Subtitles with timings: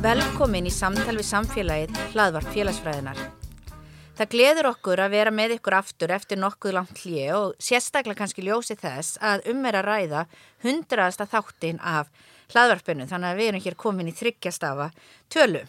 [0.00, 3.39] Velkomin í samtal við samfélagið hlaðvart félagsfræðinar.
[4.20, 8.42] Það gleður okkur að vera með ykkur aftur eftir nokkuð langt hlið og sérstaklega kannski
[8.44, 10.24] ljósi þess að um er að ræða
[10.60, 12.10] hundraðasta þáttin af
[12.52, 14.90] hlaðvarpinu þannig að við erum hér komin í þryggjastafa
[15.32, 15.64] tölu.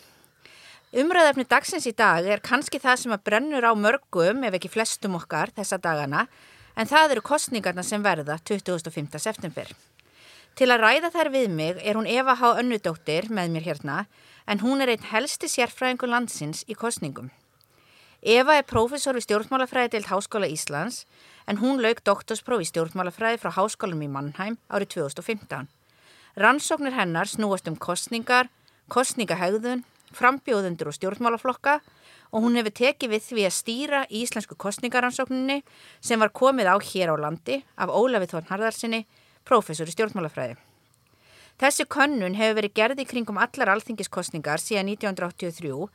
[0.91, 5.15] Umræðafni dagsins í dag er kannski það sem að brennur á mörgum ef ekki flestum
[5.15, 6.27] okkar þessa dagana
[6.75, 9.15] en það eru kostningarna sem verða 25.
[9.15, 9.71] september.
[10.59, 12.57] Til að ræða þær við mig er hún Eva H.
[12.59, 14.01] Önnudóttir með mér hérna
[14.43, 17.31] en hún er einn helsti sérfræðingur landsins í kostningum.
[18.21, 21.07] Eva er prófessor í stjórnmálafræði til Háskóla Íslands
[21.49, 25.65] en hún lauk doktorspróf í stjórnmálafræði frá Háskólum í Mannheim árið 2015.
[26.37, 28.51] Rannsóknir hennar snúast um kostningar,
[28.93, 29.81] kostningahægðun,
[30.13, 31.79] frambjóðundur og stjórnmálaflokka
[32.29, 35.63] og hún hefur tekið við því að stýra íslensku kostningarannsókninni
[35.97, 39.01] sem var komið á hér á landi af Ólafi Þórn Harðarsinni
[39.49, 40.61] prófessor í stjórnmálafræði.
[41.57, 45.89] Þessi könnun hefur verið gerði kringum allar alþingiskostningar síðan 1983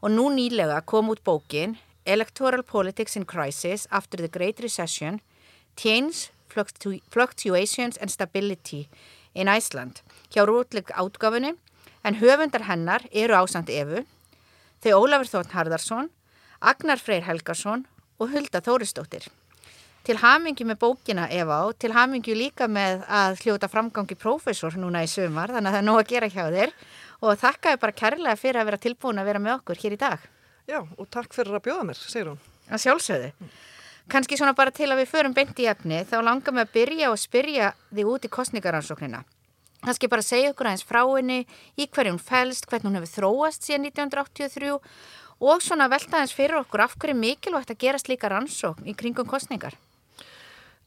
[0.00, 5.20] og nú nýlega kom út bókin Electoral Politics in Crisis After the Great Recession
[5.76, 6.30] Change,
[7.10, 8.88] Fluctuations and Stability
[9.34, 10.00] in Iceland
[10.32, 11.56] hjá rótleg átgafinu
[12.04, 14.04] en höfundar hennar eru ásand Efu,
[14.80, 16.08] þau Ólafur Þórn Harðarsson,
[16.60, 17.84] Agnar Freyr Helgarsson
[18.18, 19.28] og Hulda Þóristóttir.
[20.06, 25.02] Til hamingi með bókina Eva og til hamingi líka með að hljóta framgangi prófessor núna
[25.04, 26.72] í sömar þannig að það er nóg að gera hjá þér
[27.20, 30.00] og þakka ég bara kærlega fyrir að vera tilbúin að vera með okkur hér í
[30.00, 30.24] dag.
[30.70, 32.40] Já og takk fyrir að bjóða mér, segir hún.
[32.70, 33.34] Að sjálfsögðu.
[33.36, 33.52] Mm.
[34.10, 37.10] Kanski svona bara til að við förum beint í efni þá langar við að byrja
[37.12, 39.20] og spyrja þig út í kostningaransóknina.
[39.84, 41.44] Kanski bara segja okkur aðeins frá henni,
[41.78, 44.72] í hverjum fælst, hvernig hún hefur þróast síðan 1983
[45.40, 49.28] og svona velta aðeins fyrir okkur af hverju mikilvægt að gera slíka rannsókn í kringum
[49.30, 49.78] kostningar.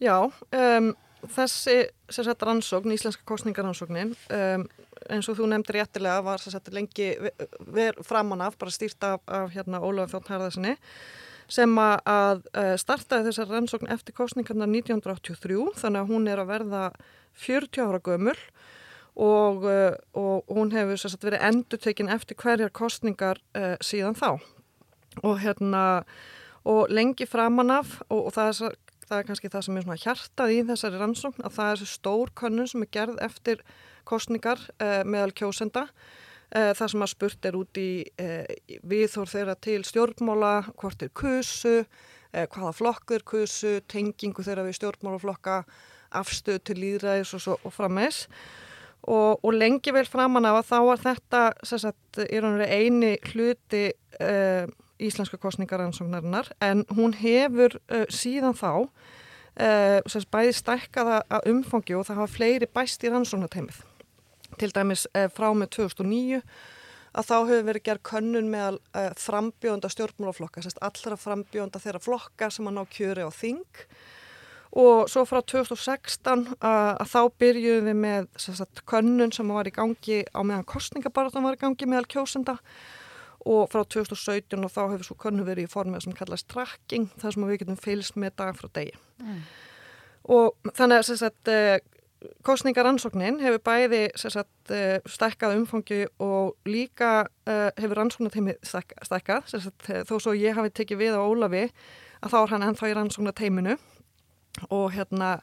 [0.04, 0.90] Já, um,
[1.32, 1.76] þessi
[2.12, 4.66] sagt, rannsókn, íslenska kostningarannsóknin, um,
[5.14, 7.14] eins og þú nefndir réttilega var sagt, lengi
[8.04, 10.76] framan af, bara stýrt af, af hérna, Ólaf Þjótt Harðarsinni,
[11.48, 16.84] sem að uh, startaði þessar rannsókn eftir kostningarna 1983, þannig að hún er að verða
[17.48, 18.38] 40 ára gömul
[19.16, 24.34] og, uh, og hún hefur sagt, verið endutekinn eftir hverjar kostningar uh, síðan þá.
[25.24, 25.84] Og hérna
[26.64, 30.02] og lengi framan af og, og það er það er kannski það sem er svona
[30.02, 33.64] hjartað í þessari rannsókn að það er þessi stór könnun sem er gerð eftir
[34.10, 35.88] kostningar uh, meðal kjósenda.
[36.54, 37.90] Uh, það sem að spurt er út í
[38.22, 41.84] uh, viðþór þeirra til stjórnmála hvort er kusu
[42.34, 45.60] hvaða flokkur kusu, tengingu þeirra við stjórnmálaflokka
[46.18, 48.24] afstöð til líðræðis og, og frammeins
[49.06, 53.84] og, og lengi vel framan af að þá var þetta sagt, eini hluti
[55.08, 62.22] íslenska kostningaransóknarinnar en hún hefur uh, síðan þá uh, bæði stækkaða að umfangi og það
[62.22, 63.84] hafa fleiri bæst í rannsóknarteimið.
[64.62, 66.42] Til dæmis uh, frá með 2009
[67.14, 68.80] að þá hefur verið gerð könnun með
[69.22, 73.84] frambjónda stjórnmálaflokka, allra frambjónda þeirra flokka sem að ná kjöri á þing
[74.74, 79.74] og svo frá 2016 uh, að þá byrjuðum við með sagt, könnun sem var í
[79.76, 82.58] gangi á meðan kostningabarðan var í gangi meðal kjósenda
[83.50, 87.36] og frá 2017 og þá hefur svo konnu verið í formið sem kallast tracking þar
[87.36, 88.96] sem við getum fylgst með dag frá degi.
[89.24, 89.42] Mm.
[90.34, 91.80] og þannig að sagt, eh,
[92.48, 99.48] kostningaransóknin hefur bæði sagt, eh, stækkað umfangi og líka uh, hefur rannsóknateimi stækkað.
[99.52, 101.66] Sagt, þó svo ég hafi tekið við á Ólafi
[102.24, 103.78] að þá er hann ennþá í rannsóknateiminu
[104.70, 105.42] og hérna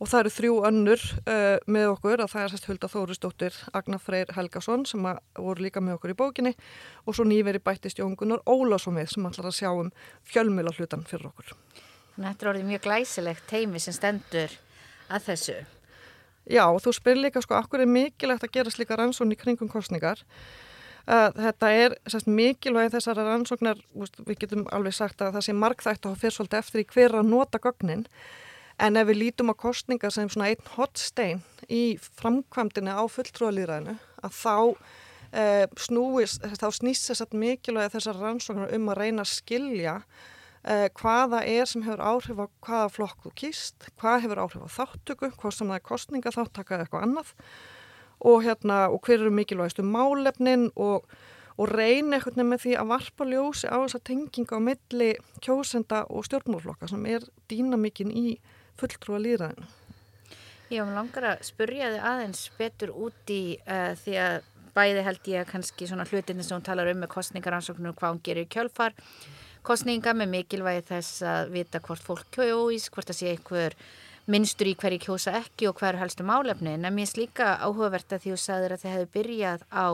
[0.00, 4.00] og það eru þrjú önnur uh, með okkur að það er sérst Hulda Þóristóttir Agnar
[4.00, 5.04] Freyr Helgason sem
[5.36, 6.54] voru líka með okkur í bókinni
[7.04, 9.92] og svo nýveri bættist Jóngunar Ólásson við sem ætlar að sjá um
[10.28, 11.52] fjölmjöla hlutan fyrir okkur.
[12.16, 14.56] Þannig að þetta er orðið mjög glæsilegt teimi sem stendur
[15.10, 15.60] að þessu.
[16.50, 19.68] Já, og þú spyr líka sko, akkur er mikilvægt að gera slíka rannsókn í kringum
[19.70, 20.22] kostningar.
[21.04, 23.80] Uh, þetta er sérst mikilvæg þessara rannsóknar,
[24.24, 27.16] við getum alveg sagt að það sé markþægt að hafa fyrst svolítið eftir í hver
[27.20, 28.06] að nota gögnin
[28.80, 34.36] En ef við lítum á kostninga sem svona einn hotstein í framkvæmdina á fulltrúalýræðinu að
[34.36, 34.54] þá,
[35.36, 35.44] e,
[35.76, 39.96] snúist, þá snýst þess að mikilvægi þessar rannsóknar um að reyna að skilja
[40.64, 44.76] e, hvaða er sem hefur áhrif á hvaða flokk þú kýst, hvað hefur áhrif á
[44.78, 47.34] þáttöku, hvað sem það er kostninga þáttaka eða eitthvað annað.
[48.20, 51.08] Og, hérna, og hver eru mikilvægistu málefnin og
[51.60, 55.10] og reyna veginn með því að varpa ljósi á þessa tenginga á milli
[55.44, 58.38] kjósenda og stjórnmálflokka sem er dýnamikinn í
[58.80, 59.68] fulltrúa líðræðinu.
[60.70, 64.36] Já, mér langar að spurja þið aðeins betur út í uh, því að
[64.74, 68.24] bæði held ég að kannski svona hlutinni sem hún talar um með kostningaransóknum hvað hún
[68.26, 68.94] gerir í kjölfar
[69.66, 73.76] kostninga með mikilvægi þess að vita hvort fólk kjóís, hvort að sé einhver
[74.30, 78.24] minnstur í hverju kjósa ekki og hverju helstu málefni en mér er líka áhugavert að
[78.24, 79.86] því þú sagðir að þið hefðu byrjað á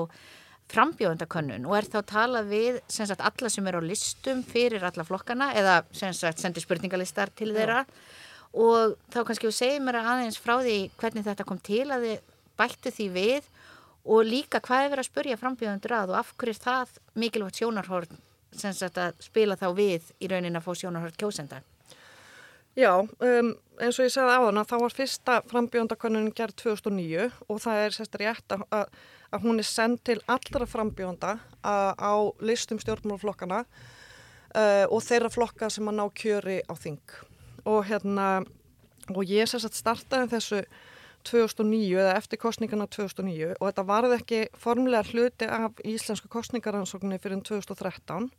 [0.75, 5.07] frambjóðandakönnun og er þá talað við sem sagt alla sem eru á listum fyrir alla
[5.07, 7.93] flokkana eða sem sagt sendir spurningalistar til þeirra Já.
[8.57, 12.33] Og þá kannski þú segir mér aðeins frá því hvernig þetta kom til að þið
[12.57, 13.49] bættu því við
[14.07, 17.61] og líka hvað er verið að spurja frambjóðandur að og af hverju er það mikilvægt
[17.61, 18.21] sjónarhórn
[18.57, 21.67] sem sagt að spila þá við í raunin að fá sjónarhórn kjósendar
[22.77, 27.29] Já, um, eins og ég segði á þann að þá var fyrsta frambjóðandakönnun gerð 2009
[27.49, 28.91] og það er sérstaklega rétt að, að
[29.35, 32.15] að hún er sendt til allra frambjónda á
[32.45, 37.17] listum stjórnmálflokkana uh, og þeirra flokka sem að ná kjöri á þing
[37.67, 38.29] og hérna
[39.13, 40.63] og ég sérst að startaði þessu
[41.27, 47.43] 2009 eða eftir kostningarna 2009 og þetta varði ekki formlega hluti af íslenska kostningaransóknir fyrir
[47.43, 48.31] 2013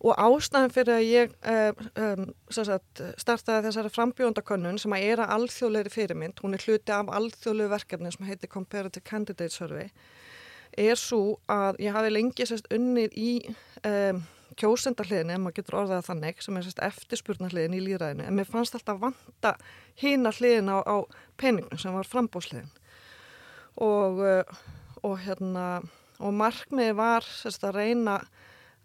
[0.00, 5.34] Og ástæðan fyrir að ég um, um, sagt, startaði þessari frambjóndakönnun sem að er að
[5.34, 9.90] alþjóðleiri fyrirmynd, hún er hluti af alþjóðlegu verkefni sem heitir Comparative Candidate Survey,
[10.72, 13.34] er svo að ég hafi lengi sérst unnið í
[13.90, 14.22] um,
[14.58, 18.76] kjósendarliðinu, ef maður getur orðað þannig, sem er sérst eftirspurnarliðin í líðræðinu, en mér fannst
[18.78, 19.54] alltaf vanta
[20.00, 20.96] hína hliðin á, á
[21.40, 22.70] peningum sem var frambósliðin.
[23.80, 24.60] Og, uh,
[25.06, 25.66] og, hérna,
[26.18, 28.18] og markmiði var sérst að reyna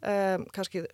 [0.06, 0.86] um, kannski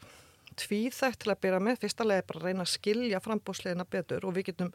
[0.62, 4.28] tvíþægt til að byrja með, fyrsta lega er bara að reyna að skilja frambóðslegina betur
[4.28, 4.72] og við getum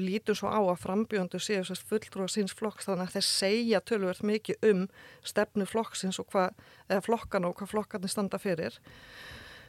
[0.00, 4.24] lítið svo á að frambjöndu séu þess fulltrúa síns flokks þannig að þeir segja tölverð
[4.30, 4.84] mikið um
[5.26, 6.56] stefnu flokksins og hvað,
[6.88, 8.80] eða flokkana og hvað flokkarnir standa fyrir.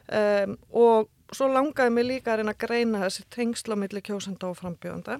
[0.08, 5.18] Um, og svo langaði mig líka að reyna að greina þessi tengslamilli kjósenda og frambjönda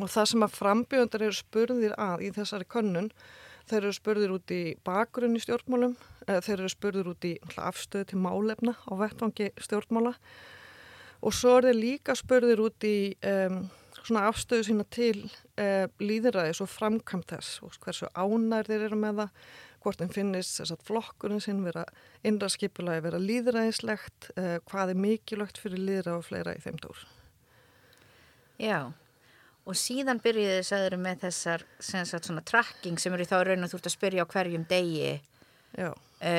[0.00, 3.10] og það sem að frambjöndur eru spurðir að í þessari könnun
[3.72, 5.94] Þeir eru spurðir út í bakgrunni stjórnmálum,
[6.28, 10.12] þeir eru spurðir út í afstöðu til málefna á vettvangi stjórnmála
[11.22, 13.62] og svo er þeir líka spurðir út í um,
[14.20, 19.42] afstöðu sína til um, líðræðis og framkvæmt þess, hversu ánær þeir eru með það,
[19.82, 21.86] hvort þeim finnist þess að flokkurinn sinn vera
[22.28, 27.06] innra skipulagi vera líðræðislegt, uh, hvað er mikilvægt fyrir líðræð og fleira í þeim dór.
[28.60, 28.92] Já
[29.62, 33.72] og síðan byrjuði þess aðra með þessar sagt, svona tracking sem eru þá raun og
[33.72, 35.12] þú ert að spyrja á hverjum degi
[35.78, 35.92] uh,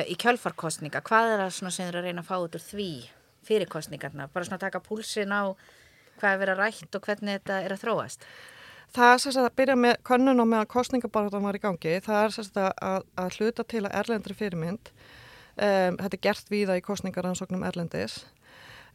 [0.04, 2.90] í kjölfarkostninga hvað er það sem þið er að reyna að fá út úr því
[3.44, 5.52] fyrir kostningarna, bara svona taka púlsin á
[6.18, 8.28] hvað er verið að rætt og hvernig þetta er að þróast?
[8.94, 11.94] Það er sérst að byrja með könnun og meðan kostningabarðan var í gangi.
[12.04, 14.92] Það er sérst að, að hluta til að erlendri fyrirmynd.
[15.54, 18.20] Um, þetta er gert víða í kostningaransóknum erlendis.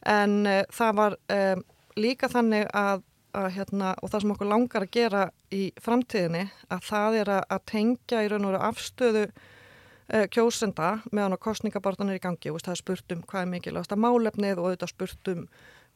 [0.08, 1.64] En uh, það var um,
[2.00, 3.04] líka þannig að
[3.36, 5.22] að hérna, og það sem okkur langar að gera
[5.54, 11.36] í framtíðinni að það er að, að tengja í raun og afstöðu uh, kjósenda meðan
[11.36, 12.52] á kostningabartan er í gangi.
[12.52, 15.46] Og það er spurt um hvað er mikilvægast að málefnið og auðvitað spurt um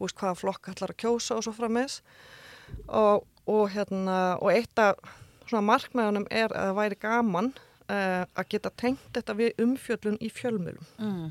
[0.00, 2.00] veist, hvaða flokk ætlar að kjósa og svo frammeins
[2.88, 4.98] og, og, hérna, og eitt af
[5.54, 10.88] markmeðunum er að það væri gaman uh, að geta tengt þetta við umfjöllun í fjölmjölum
[10.98, 11.28] mm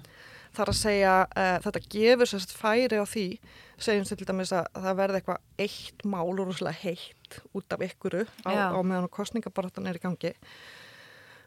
[0.53, 3.27] þar að segja uh, þetta gefur sérst færi á því
[3.81, 8.23] segjum til dæmis að það verði eitthvað eitt mál og rúslega heitt út af ykkuru
[8.45, 10.33] á, á meðan kostningabaratan er í gangi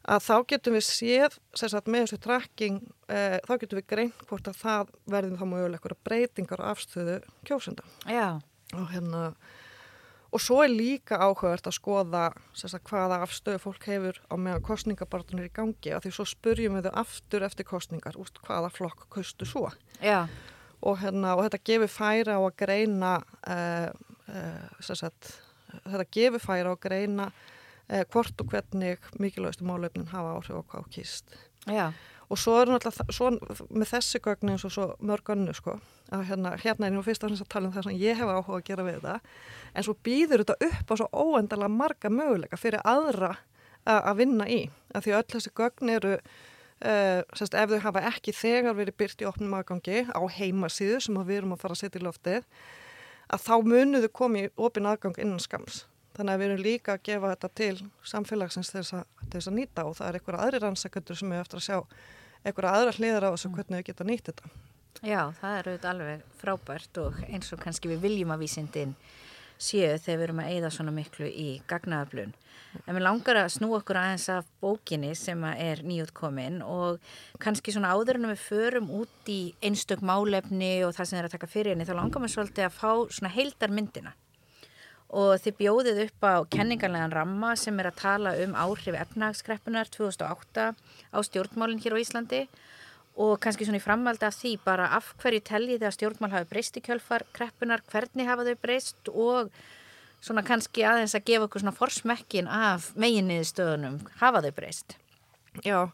[0.06, 2.80] að þá getum við séð sagt, með þessu trekking
[3.10, 7.16] uh, þá getum við greint hvort að það verði þá mjög eitthvað breytingar og afstöðu
[7.48, 8.38] kjósenda Já.
[8.74, 9.30] og hérna
[10.36, 15.48] Og svo er líka áhugavert að skoða sagt, hvaða afstöðu fólk hefur á meðan kostningabartunir
[15.48, 19.48] í gangi og því svo spurjum við þau aftur eftir kostningar úst, hvaða flokk kaustu
[19.48, 19.70] svo.
[20.84, 23.14] Og, hérna, og þetta gefur færa á að greina
[23.48, 23.88] uh,
[24.28, 25.32] uh, sagt,
[25.86, 27.30] þetta gefur færa á að greina
[27.86, 31.36] hvort og hvernig mikilvægastu málöfnin hafa áhrif á hvað kýst.
[31.66, 31.92] Já
[32.30, 33.30] og svo er náttúrulega svo,
[33.70, 35.76] með þessi gögn eins og svo mörg önnu sko
[36.14, 38.30] að hérna, hérna er nú fyrst af þess að tala um það sem ég hef
[38.30, 39.30] áhuga að gera við það
[39.74, 43.36] en svo býður þetta upp á svo óendala marga möguleika fyrir aðra
[43.86, 44.60] að vinna í
[44.94, 49.22] að því öll þessi gögn eru uh, sérst, ef þau hafa ekki þegar verið byrt
[49.22, 52.48] í opnum aðgangi á heimasíðu sem við erum að fara að setja í loftið
[53.26, 55.84] að þá munuðu komið í opin aðgang innan skams
[56.16, 57.74] Þannig að við erum líka að gefa þetta til
[58.08, 61.66] samfélagsins til þess að, nýta og það er einhverja aðri rannsakendur sem er eftir að
[61.66, 61.76] sjá
[62.46, 63.58] einhverja aðra hliðar á þessu mm.
[63.58, 64.50] hvernig við geta nýtt þetta.
[65.04, 68.96] Já, það er auðvitað alveg frábært og eins og kannski við viljum að vísindin
[69.60, 72.34] séu þegar við erum að eigða svona miklu í gagnaðaflun.
[72.84, 77.00] En við langar að snú okkur aðeins af bókinni sem er nýjútkomin og
[77.40, 81.36] kannski svona áður en við förum út í einstök málefni og það sem er að
[81.36, 84.16] taka fyrir henni, þá langar við svolítið að fá svona heildar myndina
[85.14, 90.72] og þið bjóðið upp á kenningarlegan ramma sem er að tala um áhrif efnagskreppunar 2008
[90.74, 92.42] á stjórnmálinn hér á Íslandi.
[93.16, 96.76] Og kannski svona í framvaldi af því bara af hverju teljið að stjórnmál hafi breyst
[96.76, 99.08] í kjölfar kreppunar, hvernig hafa þau breyst?
[99.08, 99.48] Og
[100.20, 104.98] svona kannski aðeins að gefa okkur svona forsmekkin af meginniði stöðunum, hafa þau breyst?
[105.64, 105.88] Já,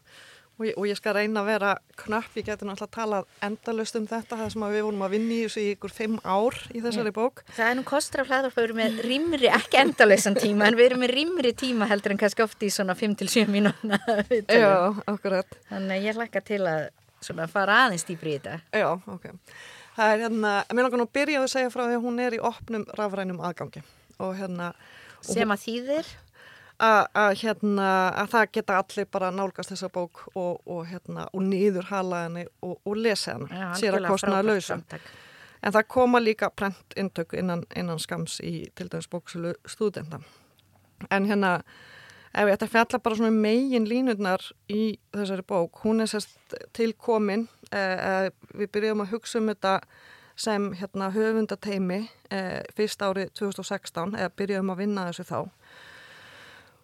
[0.59, 1.71] og ég, og ég skal reyna að vera
[2.03, 5.43] knöpp, ég geti náttúrulega talað endalust um þetta, það sem við vorum að vinni í
[5.47, 7.17] þessu í ykkur fimm ár í þessari yeah.
[7.17, 7.43] bók.
[7.57, 10.89] Það er nú kostur af hlæðarpa, við erum með rýmri, ekki endalusan tíma, en við
[10.89, 13.99] erum með rýmri tíma heldur en kannski oft í svona 5-7 mínúna.
[14.63, 14.73] Já,
[15.09, 15.57] akkurat.
[15.71, 16.89] Þannig ég hlakka til að
[17.23, 18.59] svona fara aðeins dýbri í þetta.
[18.75, 19.29] Já, ok.
[19.93, 22.35] Það er hérna, mér langar nú að byrja að segja frá því að hún er
[22.35, 23.83] í opnum rafrænum aðgangi
[24.21, 24.73] og hérna...
[25.23, 26.07] Sem að þýðir?
[26.83, 31.87] Að hérna, að það geta allir bara nálgast þessa bók og, og hérna, og nýður
[31.91, 34.83] halaðinni og, og lesa henni, sér að kostnaða lausum.
[35.63, 40.19] En það koma líka prent intöku innan, innan skams í til dæmis bóksölu stúdenda.
[41.11, 41.61] En hérna,
[42.33, 46.11] ef ég ætti að fjalla bara svona um megin línurnar í þessari bók, hún er
[46.11, 49.79] sérst tilkomin, eh, eh, við byrjum að hugsa um þetta
[50.35, 55.39] sem hérna höfundateimi eh, fyrst árið 2016, eða byrjum að vinna þessu þá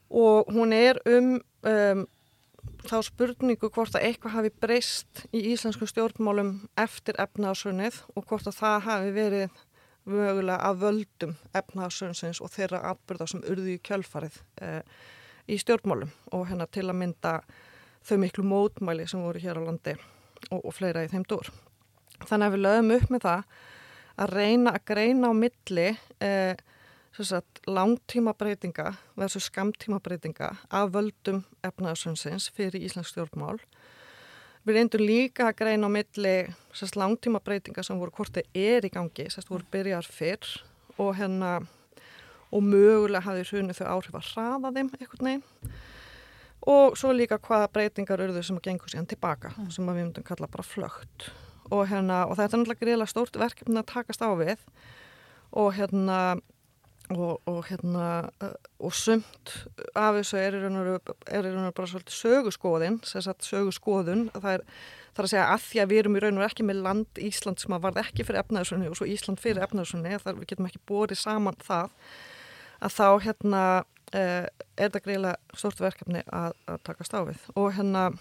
[0.10, 1.38] og hún er um,
[1.70, 2.08] um
[2.88, 8.60] þá spurningu hvort að eitthvað hafi breyst í íslensku stjórnmálum eftir efnaðsunnið og hvort að
[8.60, 9.58] það hafi verið
[10.10, 14.82] mögulega að völdum efnaðsunnsins og þeirra atbyrða sem urði í kjölfarið eh,
[15.50, 17.34] í stjórnmálum og hérna til að mynda
[18.08, 19.96] þau miklu mótmæli sem voru hér á landi
[20.50, 21.51] og, og fleira í þeim dór.
[22.25, 23.60] Þannig að við lögum upp með það
[24.20, 25.88] að reyna að greina á milli
[26.24, 26.56] eh,
[27.28, 33.60] sagt, langtíma breytinga versus skamtíma breytinga af völdum efnaðsönnsins fyrir Íslands stjórnmál.
[34.68, 36.36] Við reyndum líka að greina á milli
[36.72, 40.60] sagt, langtíma breytinga sem voru hvort þeir er í gangi, að voru byrjar fyrr
[41.00, 41.60] og hérna
[42.50, 45.76] og mögulega hafði hrunni þau áhrif að hraða þeim eitthvað neginn
[46.70, 49.70] og svo líka hvaða breytingar eru þau sem að gengur síðan tilbaka mm.
[49.74, 51.30] sem við myndum kalla bara flögt
[51.70, 54.66] og, hérna, og þetta er náttúrulega greiðilega stórt verkefni að takast á við
[55.60, 56.20] og hérna
[57.10, 59.54] og, og hérna uh, og sumt
[59.98, 60.88] af þessu er í raun og
[61.30, 64.66] raun bara svolítið sögurskoðin sögurskoðun það er,
[65.13, 67.22] það er að segja að því að við erum í raun og ekki með land
[67.30, 70.70] Ísland sem að varð ekki fyrir efnaðursunni og svo Ísland fyrir efnaðursunni þar við getum
[70.70, 71.96] ekki borið saman það
[72.80, 78.12] að þá hérna uh, er þetta greiðilega stort verkefni að, að taka stáfið og hérna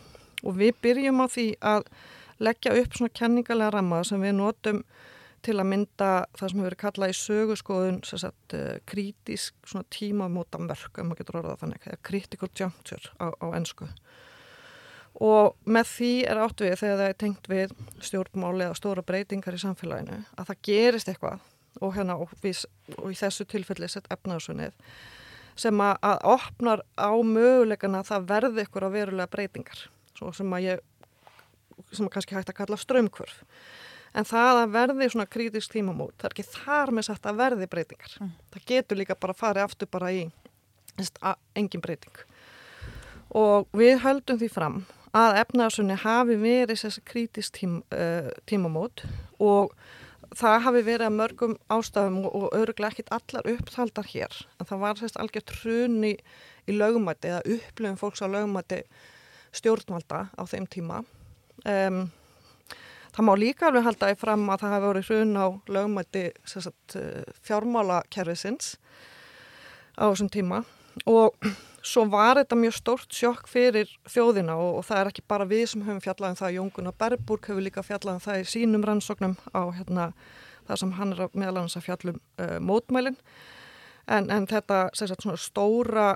[0.46, 1.92] og við byrjum á því að
[2.38, 4.82] leggja upp svona kenningalega ramma sem við notum
[5.44, 8.56] til að mynda það sem hefur verið kallað í sögurskoðun sagt,
[8.88, 13.88] kritisk tímamóta mörg, orðað þannig, critical juncture á, á ennsku.
[15.18, 17.72] Og með því er átt við þegar það er tengt við
[18.06, 21.40] stjórnmáli eða stóra breytingar í samfélaginu að það gerist eitthvað
[21.80, 22.62] og, hérna, og, við,
[22.98, 24.76] og í þessu tilfelli sett efnaðsunnið
[25.58, 30.64] sem að, að opnar á möguleikana að það verði ykkur á verulega breytingar sem að
[30.68, 30.86] ég
[31.94, 33.42] sem að kannski hægt að kalla strömmkvörf
[34.18, 37.70] en það að verði svona kritisk tímamót, það er ekki þar með satt að verði
[37.70, 38.16] breytingar.
[38.18, 38.34] Mm.
[38.54, 40.26] Það getur líka bara að fara aftur bara í
[41.58, 42.24] engin breyting.
[43.38, 44.82] Og við höldum því fram
[45.16, 49.04] að efnaðarsunni hafi verið þessi kritisk tím, uh, tímamót
[49.38, 49.74] og
[50.36, 54.34] það hafi verið að mörgum ástafum og, öruglega ekkit allar upptaldar hér.
[54.58, 56.14] En það var sérst algjört hruni
[56.68, 58.82] í lögumæti eða upplöfum fólks á lögumæti
[59.56, 61.02] stjórnvalda á þeim tíma.
[61.64, 62.08] Um,
[63.14, 67.22] Það má líka alveg halda í fram að það hefur verið hrun á lögmætti eh,
[67.46, 68.76] fjármálakerfisins
[69.98, 70.62] á þessum tíma.
[71.08, 71.34] Og
[71.82, 75.64] svo var þetta mjög stórt sjokk fyrir þjóðina og, og það er ekki bara við
[75.72, 78.86] sem höfum fjallað um það, Jóngun og Berburg hefur líka fjallað um það í sínum
[78.86, 80.08] rannsóknum á hérna,
[80.68, 83.18] það sem hann er meðal hans að fjallum uh, mótmælin.
[84.08, 86.14] En, en þetta sagt, stóra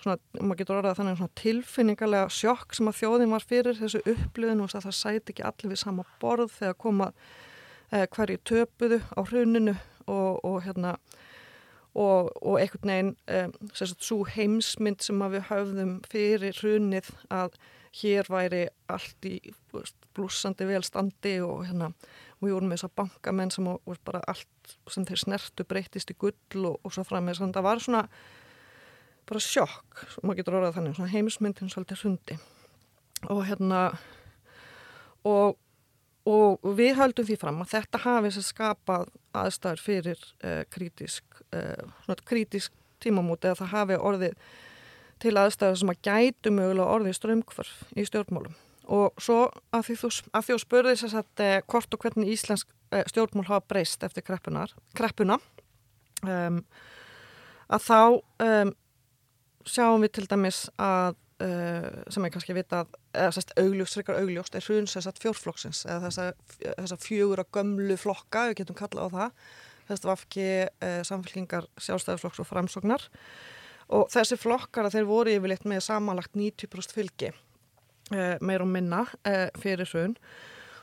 [0.00, 4.62] svona, maður getur orðað þannig svona tilfinningarlega sjokk sem að þjóðin var fyrir þessu upplifin
[4.64, 7.10] og það sæti ekki allir við sama borð þegar koma
[7.90, 10.96] eh, hverju töpuðu á hruninu og, og hérna
[11.92, 17.56] og, og einhvern veginn eh, svo heimsmynd sem við höfðum fyrir hrunið að
[18.02, 19.36] hér væri allt í
[20.16, 25.04] blúsandi velstandi og hérna og við vorum með þessar bankamenn sem var bara allt sem
[25.06, 28.04] þeir snertu breytist í gull og, og svo fram með þess að það var svona
[29.28, 32.38] bara sjokk, maður getur orðað þannig svona heimismyndin svolítið hundi
[33.30, 33.82] og hérna
[35.28, 35.58] og
[36.28, 42.18] og við höldum því fram að þetta hafi að skapað aðstæður fyrir uh, krítisk, uh,
[42.28, 44.36] krítisk tímamóti að það hafi orðið
[45.22, 48.54] til aðstæður sem að gætu mögulega orðið strömmkvarf í stjórnmálum.
[48.92, 52.32] Og svo að því þú, að því þú spurði þess að uh, hvort og hvernig
[52.36, 54.66] íslensk stjórnmál hafa breyst eftir kreppuna
[56.28, 56.58] um,
[57.72, 58.00] að þá
[58.44, 58.72] um,
[59.68, 64.66] sjáum við til dæmis að uh, sem ég kannski vita að augljóst, frekar augljóst er
[64.66, 66.28] hrun sérst fjórflokksins eða þessa,
[66.62, 69.48] þessa fjögur að gömlu flokka, við getum kallað á það.
[69.88, 73.08] Þess að vafki uh, samfélkingar sjálfstæðisflokks og framsóknar.
[73.92, 79.04] Og þessi flokkar að þeir voru yfirleitt með samanlagt 90% fylgi uh, meir og minna
[79.04, 80.16] uh, fyrir hrun.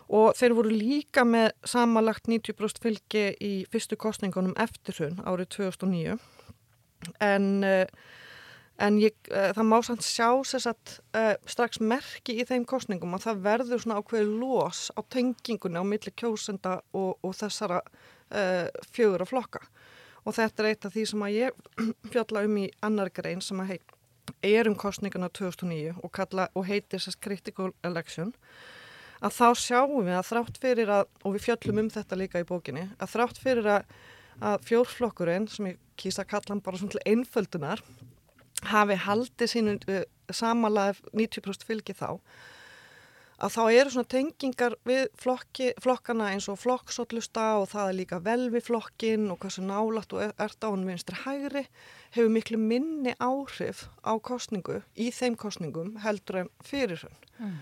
[0.09, 6.17] Og þeir voru líka með samanlagt 90% fylgi í fyrstu kostningunum eftir hrun árið 2009
[7.23, 7.85] en uh,
[8.79, 13.25] En ég, uh, það má sann sjá sagt, uh, strax merki í þeim kostningum að
[13.27, 19.25] það verður svona ákveði los á tengingunni á milli kjósenda og, og þessara uh, fjögur
[19.25, 19.63] að flokka.
[20.23, 21.63] Og þetta er eitt af því sem að ég
[22.13, 23.95] fjalla um í annar grein sem að heit,
[24.45, 28.31] er um kostninguna 2009 og, kalla, og heitir þess critical election
[29.19, 32.47] að þá sjáum við að þrátt fyrir að, og við fjöllum um þetta líka í
[32.47, 33.97] bókinni, að þrátt fyrir að,
[34.39, 37.83] að fjórflokkurinn sem ég kýsa að kalla hann bara svona til einföldunar
[38.67, 42.19] hafi haldið sínu uh, samanlega 90% fylgi þá
[43.39, 48.19] að þá eru svona tengingar við flokki, flokkana eins og flokksotlusta og það er líka
[48.23, 51.63] vel við flokkin og hversu nálat og ert á hann vinstri hægri
[52.15, 57.55] hefur miklu minni áhrif á kostningu í þeim kostningum heldur en fyrir hann mm.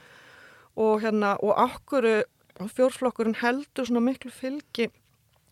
[0.81, 2.15] og hérna og ákkuru
[2.73, 4.89] fjórflokkurinn heldur svona miklu fylgi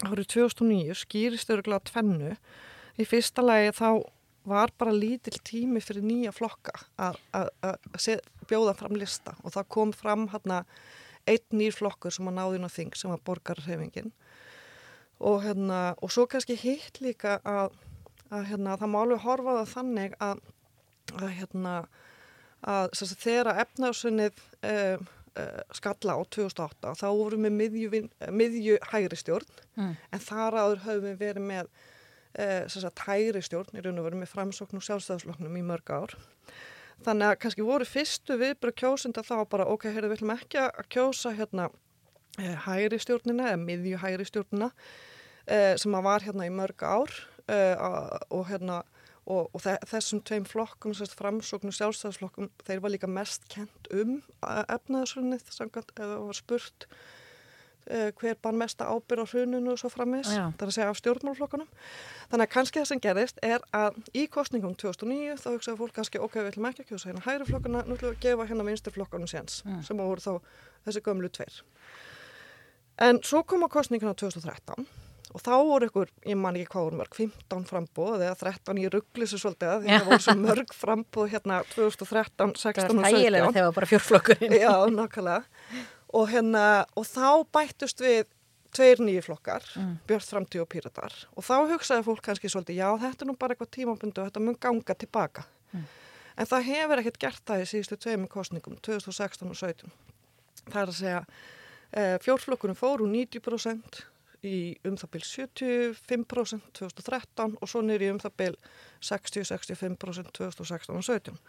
[0.06, 2.34] árið 2009 skýrist öruglega tvennu
[2.98, 3.90] í fyrsta lagi þá
[4.46, 7.18] var bara lítill tími fyrir nýja flokka að
[8.50, 9.36] bjóða fram lista.
[9.44, 10.64] Og það kom fram hérna
[11.26, 14.12] einn nýr flokkur sem að náði inn á þing sem var borgarhefingin
[15.26, 17.76] og hérna og svo kannski hitt líka að,
[18.30, 20.42] að hérna það má alveg horfa það þannig að,
[21.16, 21.76] að hérna
[22.66, 25.02] að sagt, þegar efnarsunnið eh,
[25.40, 29.60] eh, skalla á 2008 þá vorum við miðju, miðju hægri stjórn.
[29.76, 29.96] Mm.
[30.12, 31.72] en þar áður höfum við verið með
[32.40, 36.16] eh, hægri stjórn í raun og veru með framsókn og sjálfstæðsloknum í mörg ár.
[37.04, 40.90] Þannig að kannski voru fyrstu viðbröð kjósenda þá bara ok, heyrðu, við ætlum ekki að
[40.96, 41.70] kjósa hérna
[42.40, 44.70] eh, hægri stjórnina eða miðju hægri stjórnina
[45.46, 47.12] eh, sem að var hérna í mörg ár
[47.52, 47.76] eh,
[48.32, 48.84] og hérna
[49.26, 55.50] og, og þessum tveim flokkum, framsókn og sjálfstæðslokkum, þeir var líka mest kent um efnaðsrunnið
[55.58, 56.88] eða var spurt
[58.20, 61.70] hver bann mesta ábyrð á hruninu og svo framins, þannig að segja af stjórnmálflokkunum.
[62.32, 66.22] Þannig að kannski það sem gerist er að í kostningum 2009 þá hugsaði fólk kannski
[66.22, 68.68] ok, við ætlum ekki að kjósa hérna hægri flokkuna, nú ætlum við að gefa hérna
[68.70, 69.82] vinsturflokkunum séns, mm.
[69.86, 70.34] sem voru þá
[70.88, 71.64] þessi gömlu tveir.
[73.06, 74.88] En svo kom á kostninguna 2013
[75.36, 78.86] og þá voru ykkur, ég man ekki hvað voru mörg, 15 frambóð eða 13 í
[78.94, 82.88] rugglissu svolítið, því það voru svo mörg frambóð hérna 2013, 16 og 17.
[82.88, 84.56] Það var þægilega þegar það var bara fjórflokkurinn.
[84.64, 84.72] Já,
[86.14, 88.26] og, hérna, og þá bættust við
[88.76, 89.92] tveir nýju flokkar, mm.
[90.10, 91.14] Björn Framtíð og Píratar.
[91.36, 94.44] Og þá hugsaði fólk kannski svolítið já þetta er nú bara eitthvað tímabundu og þetta
[94.44, 95.86] mun ganga tilbaka mm.
[96.36, 99.96] en það hefur ekkert gert það í síðustu tveimur kostningum 2016 og 2017
[100.66, 101.22] það er að segja
[101.92, 104.04] eh, fjórflokkunum fóru 90%
[104.46, 108.60] í um það byrj 75% 2013 og svo nýri um það byrj
[109.10, 111.40] 60-65% 2016 og 2017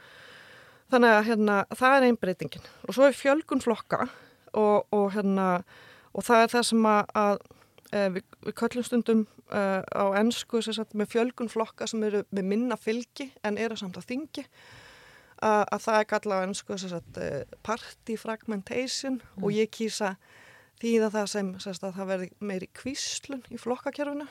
[0.93, 4.07] þannig að hérna, það er einbreytingin og svo er fjölgun flokka
[4.57, 5.51] og, og, hérna,
[6.17, 7.37] og það er það sem að, að
[7.93, 10.63] e, við, við köllum stundum e, á ennsku
[10.97, 14.47] með fjölgun flokka sem eru með minna fylgi en eru samt að þingi
[15.45, 19.45] að, að það er kallað á ennsku sagt, e, party fragmentation mm.
[19.45, 20.17] og ég kýsa
[20.81, 24.27] þýða það sem sagt, það verði meiri kvíslun í flokkakerfinu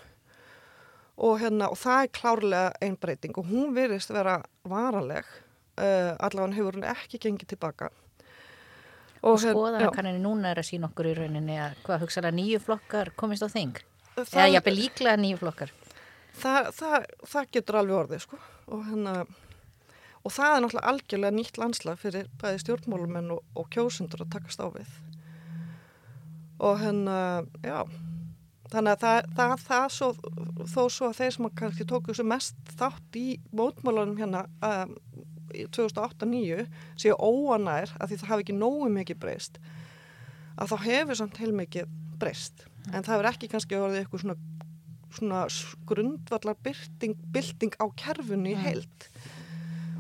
[1.16, 5.26] og, hérna, og það er klárlega einn breyting og hún virðist vera varaleg
[5.80, 7.92] uh, allavega hefur hún ekki gengið tilbaka
[9.26, 13.46] og skoðanakanninni núna er að sína okkur í rauninni að hvað hugsaðlega nýju flokkar komist
[13.46, 13.80] á þing?
[14.16, 15.74] Það, eða jápil líklega nýju flokkar.
[16.36, 18.40] Það, það, það getur alveg orðið sko.
[18.66, 19.16] Og, hérna,
[20.22, 24.64] og það er náttúrulega algjörlega nýtt landslag fyrir bæði stjórnmálumenn og, og kjósundur að takast
[24.64, 24.98] á við.
[26.64, 27.18] Og hérna
[27.66, 27.80] já.
[28.72, 30.08] Þannig að það, það, það svo,
[30.66, 34.96] þó svo að þeir sem kannski tóku þessu mest þátt í mótmálunum hérna um,
[35.76, 36.68] 2008-2009
[37.02, 39.60] séu óanær að því það hafi ekki nógu mikið breyst
[40.56, 42.66] að þá hefur samt heilmikið breyst.
[42.92, 44.36] En það hefur ekki kannski orðið eitthvað svona,
[45.18, 45.42] svona
[45.90, 49.10] grundvallar bylting, bylting á kerfunni heilt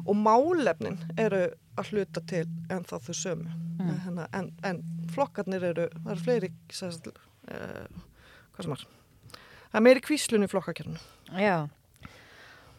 [0.05, 3.55] og málefnin eru að hluta til en þá þau sömu.
[3.75, 3.95] Mm.
[4.05, 7.87] Hérna, en, en flokkarnir eru það eru fleiri sæst, uh,
[8.55, 8.85] hvað sem er.
[9.65, 11.01] Það er meiri kvíslun í flokkakjörnu
[11.35, 11.67] Já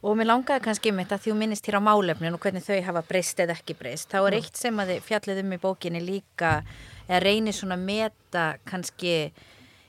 [0.06, 3.02] og mér langaði kannski mitt að þú minnist hér á málefnin og hvernig þau hafa
[3.08, 6.52] breyst eða ekki breyst þá er eitt sem að þið fjallið um í bókinni líka
[7.08, 9.16] eða reynir svona að meta kannski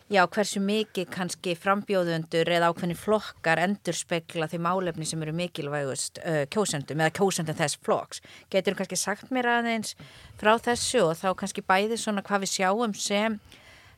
[0.09, 6.21] já, hversu mikið kannski frambjóðundur eða ákveðni flokkar endur spekla því málefni sem eru mikilvægust
[6.23, 8.23] uh, kjósendum eða kjósendum þess flokks.
[8.49, 9.93] Getur þú kannski sagt mér aðeins
[10.39, 13.37] frá þessu og þá kannski bæði svona hvað við sjáum sem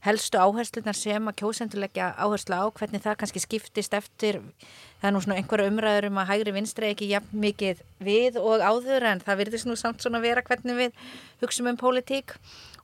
[0.06, 4.40] helstu áherslunar sem að kjósendulegja áherslu á, hvernig það kannski skiptist eftir,
[5.02, 8.64] það er nú svona einhverja umræður um að hægri vinstri ekki jafn mikið við og
[8.64, 11.10] áður en það virðist nú samt svona vera hvernig við
[11.44, 12.38] hugsaum um pólitík.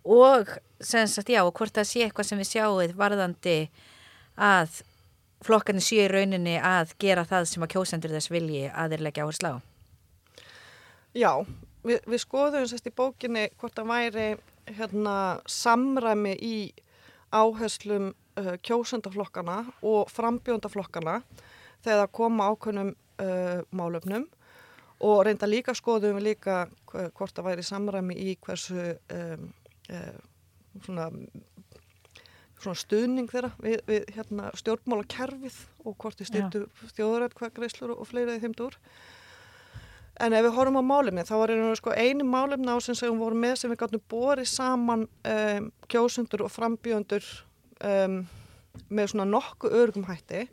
[0.06, 0.52] Og
[0.84, 3.56] sem sagt já og hvort það sé eitthvað sem við sjáum varðandi
[4.36, 4.82] að
[5.46, 9.26] flokkarnir séu í rauninni að gera það sem að kjósendur þess vilji að þeir leggja
[9.26, 9.58] áherslu á.
[11.16, 11.32] Já,
[11.88, 14.28] við, við skoðum sérst í bókinni hvort það væri
[14.76, 15.16] hérna,
[15.48, 16.56] samræmi í
[17.36, 21.20] áherslum uh, kjósendaflokkana og frambjóndaflokkana
[21.84, 24.30] þegar það koma ákveðnum uh, málöfnum
[25.04, 29.50] og reynda líka skoðum við líka hvort það væri samræmi í hversu um,
[29.92, 30.16] eh,
[30.86, 31.10] svona,
[32.62, 36.64] svona stuðning þeirra við, við hérna, stjórnmálakerfið og hvort þið styrtu
[36.96, 38.80] þjóðrætt hvað greislur og fleiraði þeim dúr.
[40.24, 43.42] En ef við horfum á málefni, þá var sko eini málefni á sem við vorum
[43.44, 47.28] með sem við gáttum borið saman um, kjósundur og frambjöndur
[47.84, 48.22] um,
[48.88, 50.46] með svona nokkuð örgum hætti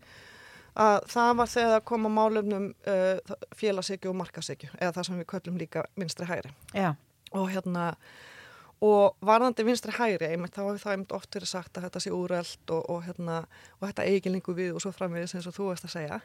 [0.72, 5.22] að það var þegar það kom á málefnum uh, félagsegju og markasegju eða það sem
[5.22, 6.52] við köllum líka vinstri hægri.
[6.74, 6.94] Já.
[7.36, 7.92] Og hérna
[8.82, 12.12] og varðandi vinstri hæri einmitt þá hefur það einmitt oft verið sagt að þetta sé
[12.16, 13.42] úreld og, og, hérna,
[13.78, 16.18] og þetta eiginlingu við og svo framvegis eins og þú veist að segja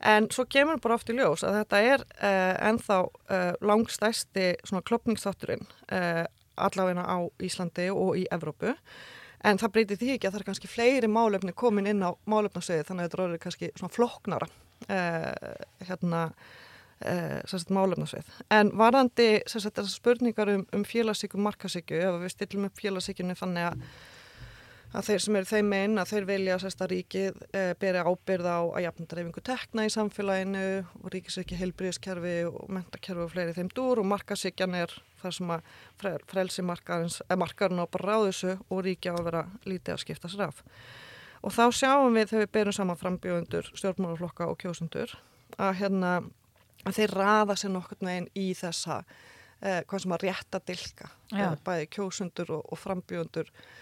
[0.00, 4.84] en svo kemur bara oft í ljós að þetta er uh, ennþá uh, langstæsti svona
[4.86, 6.24] klopningsþátturinn uh,
[6.58, 8.74] allavegna á Íslandi og í Evrópu
[9.46, 12.86] en það breytir því ekki að það er kannski fleiri málefni komin inn á málefnasöði
[12.86, 14.48] þannig að þetta er kannski svona floknara
[15.86, 16.22] hérna
[16.98, 18.30] málefnarsveið.
[18.54, 23.84] En varandi þessar spurningar um, um félagsíku markasíku, ef við stillum upp félagsíkunni þannig að,
[24.96, 28.58] að þeir sem eru þeim einn að þeir vilja að ríkið uh, beri ábyrð á
[28.64, 30.64] að jafna dreifingu tekna í samfélaginu
[31.02, 35.74] og ríkisveiki heilbríðiskerfi og mentakerfi og fleiri þeim dúr og markasíkjan er það sem að
[36.30, 40.62] frelsi markarinn á bara ráðusu og ríkja á að vera lítið að skipta sér af.
[41.44, 45.12] Og þá sjáum við þegar við berum saman frambjóðundur, stjórnmálaflokka og kjósundur
[45.58, 46.12] að hérna
[46.86, 51.54] að þeir raða sér nokkur neginn í þessa eh, hvað sem að rétta dilka eh,
[51.66, 53.76] bæði kjósundur og, og frambjöndur eh,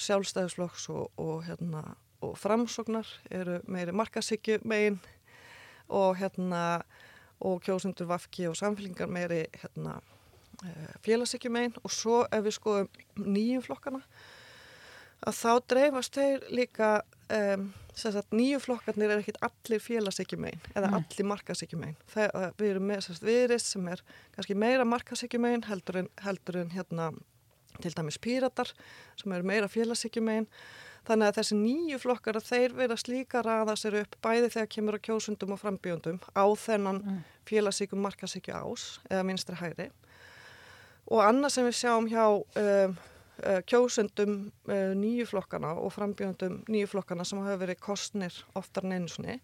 [0.00, 1.82] sjálfstæðisflokks og, og, hérna,
[2.24, 4.98] og framsognar eru meiri markasíkju megin
[5.88, 6.82] og hérna
[7.40, 10.00] og kjósundur vafki og samfélingar meiri hérna,
[10.64, 14.02] eh, félagsíkju megin og svo ef við skoðum nýjum flokkana
[15.26, 16.90] að þá dreifast þeir líka
[17.34, 17.70] um,
[18.30, 21.00] nýju flokkarnir er ekkit allir félagsækjumein eða Nei.
[21.00, 24.02] allir markasækjumein við erum með viðrist sem er
[24.36, 27.10] kannski meira markasækjumein heldur en, heldur en hérna
[27.82, 28.72] til dæmis píratar
[29.18, 30.48] sem eru meira félagsækjumein
[31.08, 34.98] þannig að þessi nýju flokkar að þeir vera slíka raða sér upp bæði þegar kemur
[34.98, 37.20] á kjósundum og frambjöndum á þennan mm.
[37.48, 39.90] félagsækjum markasækju ás eða minstri hæri
[41.08, 42.98] og annað sem við sjáum hjá um,
[43.38, 49.36] Eh, kjósendum eh, nýjuflokkana og frambjöndum nýjuflokkana sem hafa verið kostnir oftar en einu svoni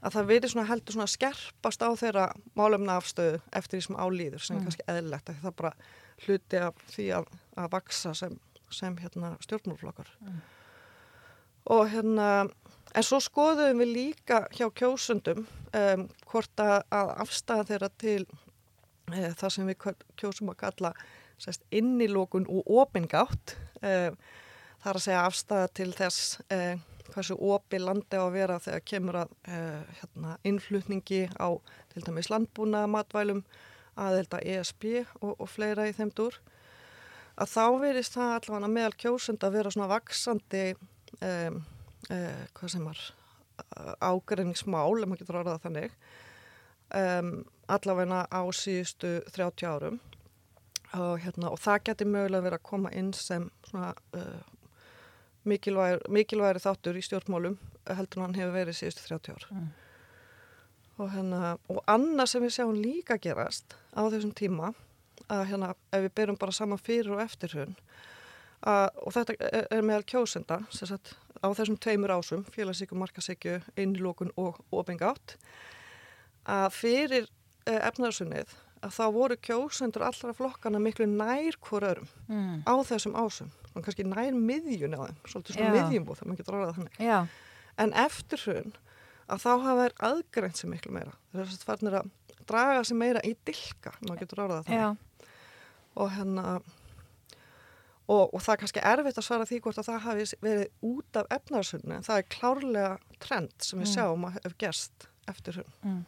[0.00, 2.24] að það verið svona heldur svona skerpast á þeirra
[2.56, 4.62] málumna afstöðu eftir því sem álýður sem mm.
[4.62, 5.72] er kannski eðlilegt að það bara
[6.24, 7.28] hluti af því að,
[7.60, 8.38] að vaksa sem,
[8.72, 10.38] sem hérna, stjórnmálflokkar mm.
[11.76, 12.30] og hérna
[12.96, 18.22] en svo skoðum við líka hjá kjósendum um, hvort að, að afstæða þeirra til
[19.12, 19.86] e, það sem við
[20.20, 20.92] kjósum að kalla
[21.42, 24.12] sérst, innilókun og opingátt uh,
[24.80, 26.74] það er að segja afstæða til þess uh,
[27.12, 29.34] hversu opi landi á að vera þegar kemur að
[30.00, 31.54] hérna, innflutningi á
[31.92, 33.44] til dæmis landbúna matvælum
[33.96, 34.86] aðelda ESB
[35.20, 36.38] og, og fleira í þeim dúr
[37.36, 40.64] að þá verist það allavega meðal kjósund að vera svona vaksandi
[41.20, 41.60] um,
[42.06, 43.00] hvað sem var
[44.04, 45.94] ágreiningsmál, ef maður getur orðað þannig
[46.94, 47.30] um,
[47.72, 49.96] allavega á síðustu 30 árum
[50.96, 54.44] og, hérna, og það getur mögulega verið að koma inn sem svona uh,
[55.48, 57.58] mikilvægir, mikilvægir þáttur í stjórnmálum
[57.96, 59.66] heldur hann hefur verið síðustu 30 ár mm.
[60.96, 64.72] Og hérna og annað sem við sjáum líka gerast á þessum tíma
[65.32, 67.74] að hérna ef við byrjum bara saman fyrir og eftir hún
[68.66, 75.36] og þetta er, meðal kjósenda sagt, á þessum tveimur ásum félagsíku, markasíku, innlókun og ofingátt
[76.46, 78.54] að fyrir uh, efnaðarsunnið
[78.86, 82.64] að þá voru kjósendur allra flokkana miklu nær hver örum mm.
[82.68, 85.76] á þessum ásum, og kannski nær miðjun á þeim, svolítið svona Já.
[85.76, 86.98] miðjumbúð það maður getur orðað þannig.
[87.02, 87.18] Já,
[87.76, 88.74] En eftir hrun
[89.28, 91.12] að þá hafa þær aðgreint sér miklu meira.
[91.32, 92.10] Það er þess að farnir að
[92.46, 94.88] draga sér meira í dilka, maður getur orðað já,
[95.96, 96.60] Og hérna,
[98.06, 101.18] og, og það er kannski erfitt að svara því hvort að það hafi verið út
[101.20, 102.00] af efnarsunni.
[102.06, 102.92] Það er klárlega
[103.24, 103.94] trend sem við Mm.
[103.96, 105.72] sjáum að hef gerst eftir hrun.
[105.82, 106.04] mm.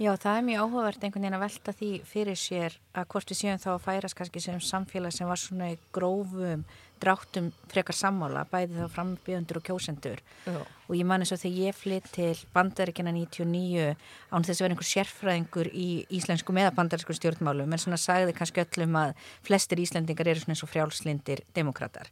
[0.00, 3.36] Já, það er mjög áhugavert einhvern veginn að velta því fyrir sér að hvort við
[3.36, 6.62] séum þá að færast kannski sem samfélag sem var svona í grófum
[7.00, 10.56] dráttum frekar sammála, bæði þá frambjöðundur og kjósendur Já.
[10.56, 13.90] og ég man eins og þegar ég flytt til bandaríkina 99
[14.32, 18.64] án þess að vera einhver sérfræðingur í íslensku meða bandarísku stjórnmálum en svona sagði kannski
[18.64, 19.12] öllum að
[19.44, 22.08] flestir íslendingar eru svona eins og frjálslindir demokrater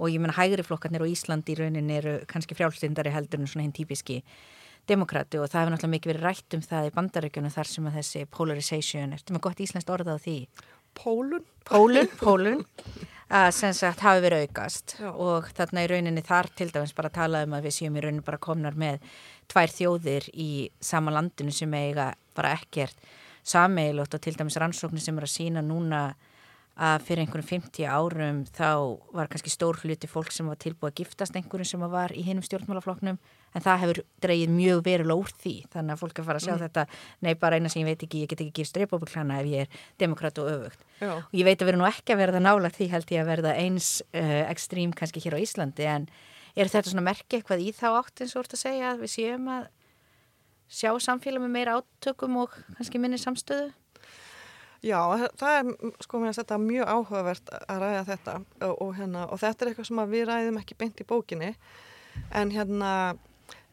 [0.00, 3.66] og ég menna hægri flokkarnir og Ísland í raunin eru kannski frjálslindari heldur en svona
[3.66, 4.22] hinn típiski
[4.88, 7.96] demokrati og það hefur náttúrulega mikið verið rætt um það í bandaríkjunum þar sem að
[8.00, 10.36] þessi polarization, ertu með gott íslenskt orða á því?
[11.00, 11.44] Pólun.
[11.68, 12.64] Pólun, pólun
[13.30, 15.10] að sem sagt hafi verið aukast Já.
[15.12, 18.26] og þarna í rauninni þar til dæmis bara tala um að við séum í rauninni
[18.26, 19.04] bara komnar með
[19.50, 20.50] tvær þjóðir í
[20.82, 22.98] sama landinu sem eiga bara ekkert
[23.46, 26.02] sameilótt og til dæmis rannsóknir sem eru að sína núna
[26.80, 31.00] að fyrir einhverjum 50 árum þá var kannski stór hluti fólk sem var tilbúið að
[31.02, 33.18] giftast einhverjum sem var í hinum stjórnmálaflokknum
[33.54, 35.54] en það hefur dreigið mjög verulega úr því.
[35.72, 36.84] Þannig að fólk er fara að sjá þetta
[37.26, 39.82] nei bara eina sem ég veit ekki, ég get ekki gifst republikana ef ég er
[40.02, 40.86] demokrat og öfugt.
[41.00, 41.14] Já.
[41.16, 43.56] og ég veit að vera nú ekki að verða nála því held ég að verða
[43.56, 45.88] eins uh, ekstrím kannski hér á Íslandi.
[45.88, 46.08] En
[46.54, 49.14] er þetta svona merki eitthvað í þá átt eins og úr að segja að við
[49.16, 49.68] séum að
[50.70, 53.72] sjá samfélag með meira átökum og kannski minni samstöðu?
[54.80, 55.00] Já,
[55.36, 58.36] það er, sko mér að þetta er mjög áhugavert að ræða þetta.
[58.64, 61.50] Og, og, hérna, og þetta er eitthvað sem að við ræðum ekki beint í bókinni.
[62.40, 62.92] En hérna,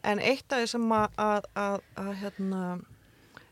[0.07, 2.61] en eitt af því sem að, að, að, að hérna,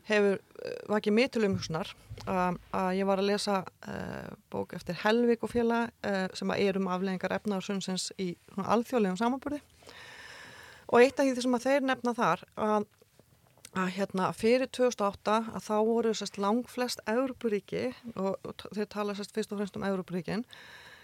[0.06, 1.92] hefur eh, vakið mig til umhugsunar
[2.26, 2.58] að,
[2.96, 6.88] ég var að lesa uh, bók eftir Helvik og félag uh, sem að er um
[6.90, 9.60] afleggingar efna og sunnsins í alþjóðlegum samanbúrði
[10.86, 12.86] og eitt af því sem að þeir nefna þar að
[13.76, 19.34] að hérna fyrir 2008 að þá voru sérst langflest Európuríki og, og þeir tala sérst
[19.36, 20.46] fyrst og fremst um Európuríkin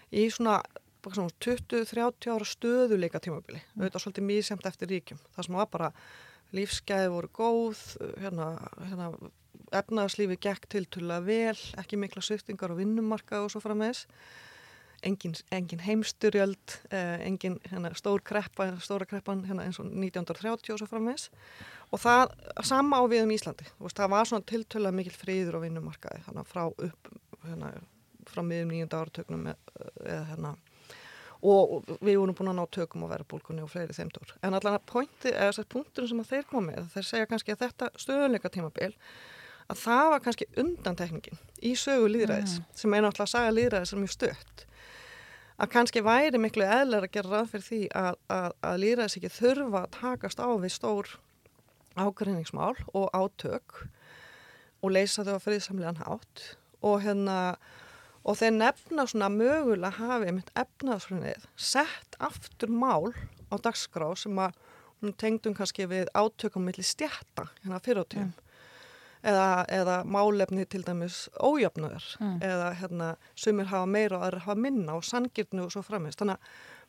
[0.09, 0.61] í svona
[1.03, 3.59] 20-30 ára stöðuleika tímabili.
[3.59, 3.83] Mm.
[3.83, 5.19] auðvitað svolítið mísjönd eftir ríkjum.
[5.35, 5.91] Það sem var bara
[6.53, 7.81] lífsgæði voru góð
[8.21, 8.47] hérna,
[8.87, 9.09] hérna
[9.73, 14.05] efnaðarslífi gekk tiltölulega vel ekki mikla sviftingar og vinnumarka og svo frammeðis
[15.03, 20.81] engin, engin heimsturjöld eh, engin hérna, stór kreppa stóra kreppan hérna, eins og 1930 og
[20.81, 21.29] svo frammeðis
[21.93, 22.35] og það
[22.65, 23.67] sama á við um Íslandi.
[23.79, 27.11] Veist, það var svona tiltölulega mikil friður á vinnumarkaði frá upp
[27.43, 27.73] hérna,
[28.29, 30.55] frá miðum nýjunda áratögnum eða hérna
[31.43, 34.35] og og við vorum búin að ná tökum á verðbólkunni og fleiri þeimdur.
[34.41, 37.55] En allan að pointi, eða þess að punkturinn sem að þeir komið, þeir segja kannski
[37.55, 38.91] að þetta stöðuleika tímabil,
[39.67, 44.03] að það var kannski undantekningin í sögu líðræðis, sem er náttúrulega að saga líðræðis sem
[44.03, 44.65] mjög stött.
[45.53, 49.33] Að kannski væri miklu eðlar að gera ráð fyrir því að, að, að líðræðis ekki
[49.35, 51.13] þurfa að takast á við stór
[51.93, 53.83] ágreiningsmál og átök
[54.83, 56.43] og leysa þau á friðsamlegan hátt
[56.83, 57.37] og hérna
[58.23, 63.11] og þeir nefna svona mögulega hafi einmitt efnaðsfrunið sett aftur mál
[63.51, 64.55] á dagskrá sem að
[65.03, 68.29] hún tengdum kannski við átökum milli stjætta hérna fyrir á tíum
[69.23, 72.37] eða, eða málefni til dæmis ójöfnöður Mm.
[72.41, 76.37] eða hérna sumir hafa meira og aðrir hafa minna og sangirnu og svo framist þannig
[76.37, 76.39] að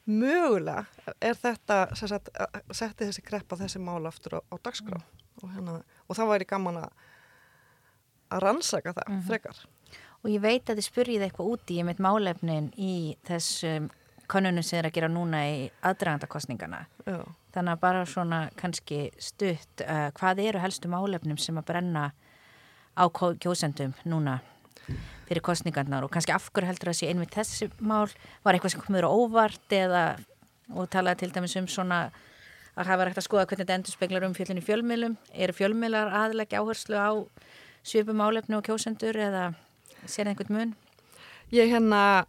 [0.07, 0.87] mögulega
[1.21, 2.29] er þetta sagt,
[2.71, 4.99] setti þessi kreppa þessi mál aftur á, á dagskrá.
[5.43, 6.91] Og, hérna, og það væri gaman að
[8.35, 9.59] að rannsaka það frekar
[10.25, 12.95] Og ég veit að þið spurjið eitthvað úti í mitt málefnin í
[13.29, 13.91] þessum
[14.31, 16.87] konunum sem er að gera núna í aðdragandakostningana.
[17.55, 22.07] Þannig að bara svona kannski stutt, uh, hvað eru helstu málefnum sem að brenna
[22.97, 24.39] á kjósendum núna
[25.29, 28.09] fyrir kostningarnar og kannski af hverju heldur að sé einmitt þessi mál
[28.45, 30.05] var eitthvað sem komur óvart eða
[30.73, 32.01] og talaði til dæmis um svona
[32.75, 35.17] að hafa rægt að skoða hvernig þetta endur speklar um fjöldin í fjölmiðlum.
[35.33, 37.13] Eru fjölmiðlar aðleggi áherslu á
[37.85, 39.53] svipum málefni og kjósendur eða
[40.07, 40.75] sér einhvern mun?
[41.53, 42.25] Ég hérna,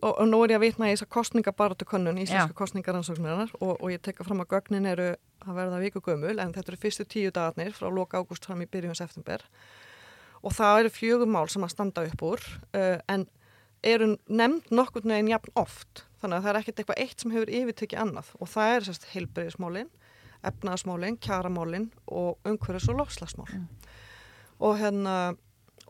[0.00, 2.58] og, og nú er ég að vitna í þess að kostningabaratu könnun, íslenska Já.
[2.58, 5.14] kostningaransóknarinnar og, og ég tekka fram að gögnin eru
[5.46, 8.68] að verða viku gömul en þetta eru fyrstu tíu dagarnir frá loka ágúst fram í
[8.70, 9.44] byrjun september.
[10.42, 12.42] Og það eru fjögur mál sem að standa upp úr
[12.76, 13.26] uh, en
[13.86, 16.04] eru nefnd nokkurn veginn jafn oft.
[16.20, 18.30] Þannig að það er ekkert eitthvað eitt sem hefur yfirtekið annað.
[18.40, 19.90] Og það er sérst heilbreyðismálin,
[20.46, 23.50] efnaðasmálin, kjaramálin og umhverfis og lofslagsmál
[24.56, 25.16] og hérna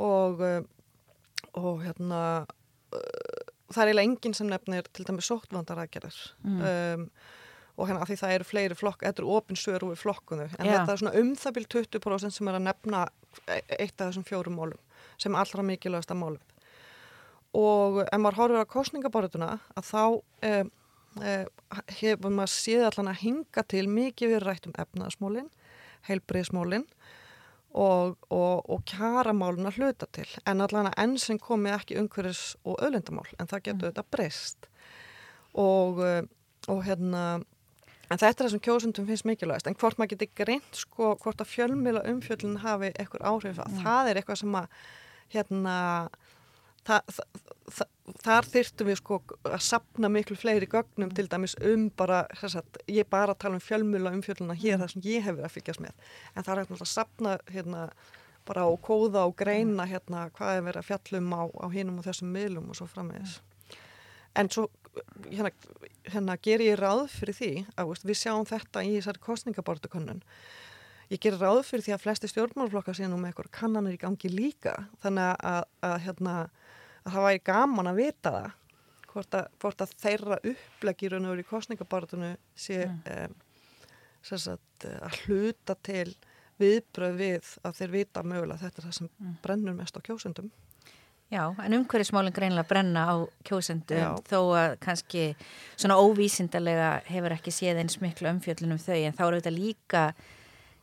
[0.02, 0.62] og uh,
[1.56, 7.08] og hérna uh, það er eiginlega enginn sem nefnir til dæmis sóttvandarækjarar um,
[7.76, 10.78] og hérna af því það eru fleiri flokk, þetta eru opinsögur úr flokkunu, en Já.
[10.78, 13.02] þetta er svona um það byrj 20% sem er að nefna
[13.76, 14.80] eitt af þessum fjórum málum,
[15.20, 16.40] sem allra mikilvægasta málum.
[17.56, 20.02] Og ef maður horfir á kostningaborðuna að þá
[20.48, 20.64] eh,
[21.20, 21.44] eh,
[22.00, 25.52] hefur maður séð allan að hinga til mikið við rætt um efnaðasmólin,
[26.08, 26.88] heilbriðsmólin
[27.76, 30.28] og, og, og kjaramálun að hluta til.
[30.48, 34.70] En allan að enn sem komið ekki umhverfis og öðlendamál, en það getur þetta breyst.
[35.56, 36.22] Og, eh,
[36.72, 37.24] og hérna,
[38.08, 39.68] en þetta er það sem kjósundum finnst mikilvægast.
[39.68, 44.10] En hvort maður getur greint sko, hvort að fjölmila umfjöllun hafi eitthvað áhrif að það
[44.12, 44.80] er eitthvað sem að
[45.34, 45.76] hérna
[46.86, 47.45] Þa, það, það,
[48.22, 53.08] þar þyrftum við sko að sapna miklu fleiri gögnum til dæmis um bara, sagt, ég
[53.10, 55.96] bara tala um fjölmjöla umfjölduna hér þar sem ég hefur að fylgjast með.
[56.34, 57.86] En það er eitthvað að sapna hérna
[58.46, 62.06] bara og kóða og greina hérna hvað er verið að fjallum á, á hinum og
[62.06, 63.40] þessum miðlum og svo framvegis.
[64.36, 64.68] En svo
[65.26, 65.50] hérna,
[66.06, 70.22] hérna ger ég ráð fyrir því að veist, við sjáum þetta í þessari kostningabortukönnun
[71.12, 74.30] ég ger ráð fyrir því að flesti stjórnmálflokkar sé nú með eitthvað kannanir í gangi
[74.32, 74.74] líka.
[75.04, 76.34] Þannig að, að hérna
[77.06, 78.52] að það væri gaman að vita það
[79.16, 83.36] hvort að, hvort að þeirra upplegir og í kostningabartunu sé um,
[84.26, 86.10] sagt, að hluta til
[86.60, 89.34] viðbröð við að þeir vita mögulega þetta er það sem mm.
[89.44, 90.52] brennur mest á kjósendum
[91.26, 93.14] Já, en umhverfismálinn greinlega brenna á
[93.46, 94.10] kjósendum Já.
[94.28, 95.24] þó að kannski
[95.74, 100.04] svona óvísindarlega hefur ekki séð eins miklu umfjöllunum þau en þá eru þetta líka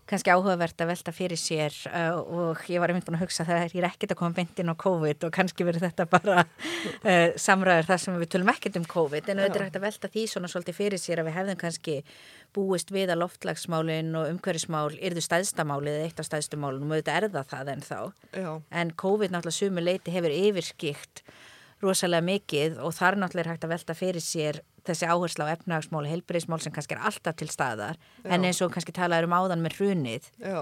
[0.10, 3.78] kannski áhugavert að velta fyrir sér uh, og ég var einmitt búin að hugsa það
[3.80, 6.44] er ekkert að koma beint inn á COVID og kannski verður þetta bara
[7.10, 9.30] uh, samræður þar sem við tölum ekkert um COVID.
[9.32, 11.98] En auðvitað er hægt að velta því svona svolítið fyrir sér að við hefðum kannski
[12.54, 17.34] búist við að loftlagsmálin og umhverfismál yrðu stæðstamálið eða eitt af stæðstamálunum og auðvitað er
[17.34, 17.98] það það en þá
[18.36, 18.52] Já.
[18.84, 21.24] en COVID náttúrulega sumu leiti hefur yfirskikt
[21.84, 26.04] rosalega mikið og þar náttúrulega er hægt að velta fyrir sér þessi áhersla á efnahagsmál
[26.04, 28.32] og heilbreyðsmál sem kannski er alltaf til staðar Já.
[28.36, 30.58] en eins og kannski talaður um áðan með hrunið Já,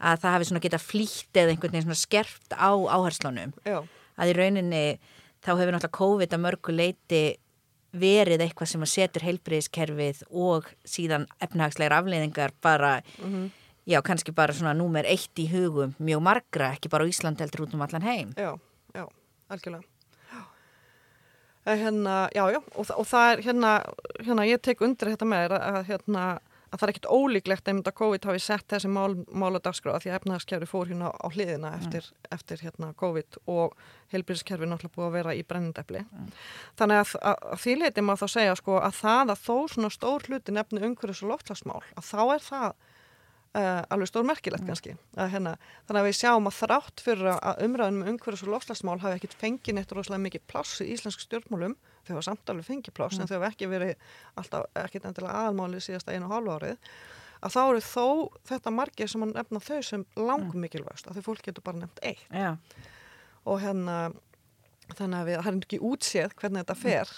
[0.00, 3.54] að það hafi svona geta flýtt eða einhvern veginn svona skerft á áherslunum.
[3.68, 3.78] Já,
[4.20, 4.82] að í rauninni
[5.40, 7.22] þá hefur náttúrulega COVID að mörgu leiti
[7.90, 13.00] verið eitthvað sem að setur heilbreyðskerfið og síðan efnahagslegar afleiðingar bara
[13.88, 17.74] já, kannski bara svona númer eitt í hugum mjög margra, ekki bara Ísland heldur út
[17.74, 18.34] um allan heim.
[18.38, 18.54] Já,
[18.94, 19.08] já,
[19.50, 19.89] algjörlega
[21.68, 23.72] Hérna, já, já, og, og það er hérna,
[24.24, 26.22] hérna, ég tek undir þetta með þér að, hérna,
[26.70, 30.00] að það er ekkit ólíklegt einmitt að COVID hafi sett þessi mál, mál að dagskráða
[30.00, 33.74] því að efnaðaskjæri fór hérna á hliðina eftir, eftir hérna COVID og
[34.14, 36.04] heilbyrðiskerfi náttúrulega búið að vera í brennendefli.
[36.80, 40.30] Þannig að, að, því leiti má þá segja sko að það að þó svona stór
[40.30, 42.70] hluti nefni umhverfis og loftslagsmál, að þá er það
[43.58, 44.96] uh, alveg stór merkilegt kannski.
[45.16, 45.54] Að, hérna,
[45.88, 49.38] þannig að við sjáum að þrátt fyrir að umræðin með umhverfis og loftslagsmál hafi ekkit
[49.40, 53.30] fengið neitt rosalega mikið pláss í íslensku stjórnmálum, þau hafa samt alveg fengið pláss en
[53.30, 53.94] þau hafa ekki verið
[54.40, 56.94] alltaf ekkit endilega aðalmálið síðasta einu og hálfu árið
[57.40, 58.06] að þá eru þó
[58.50, 62.02] þetta margir sem að nefna þau sem langum mikilvægst að þau fólk getur bara nefnt
[62.04, 62.26] eitt.
[62.28, 62.52] Já,
[63.48, 63.96] og hérna
[64.96, 67.12] þannig að við, það er ekki útséð hvernig þetta fer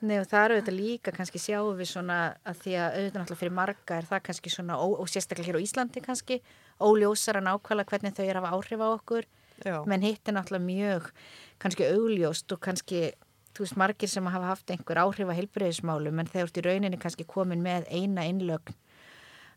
[0.00, 3.40] Nei og það eru þetta líka kannski sjáum við svona að því að auðvitað náttúrulega
[3.42, 6.38] fyrir marga er það kannski svona, ó, og sérstaklega hér á Íslandi kannski,
[6.80, 9.28] óljósara nákvæmlega hvernig þau eru að áhrif á okkur.
[9.60, 11.10] Já, menn hitt er náttúrulega mjög
[11.60, 13.02] kannski augljóst og kannski
[13.52, 17.00] þú veist margir sem hafa haft einhver áhrif á heilbreyðismálum en þeir eru í rauninni
[17.02, 18.76] kannski komin með eina innlögn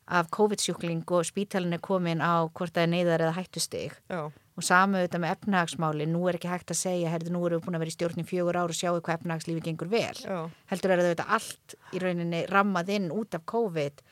[0.07, 3.99] af COVID-sjúkling og spítalinn er komin á hvort það er neyðar eða hættustig.
[4.11, 7.61] Já, og samu auðvitað með efnahagsmáli nú er ekki hægt að segja, herðu nú erum
[7.61, 10.17] við búin að vera í stjórnum fjögur ár og sjáu hvað efnahagslífi gengur vel.
[10.19, 14.03] Já, heldur er þetta allt í rauninni rammað inn út af COVID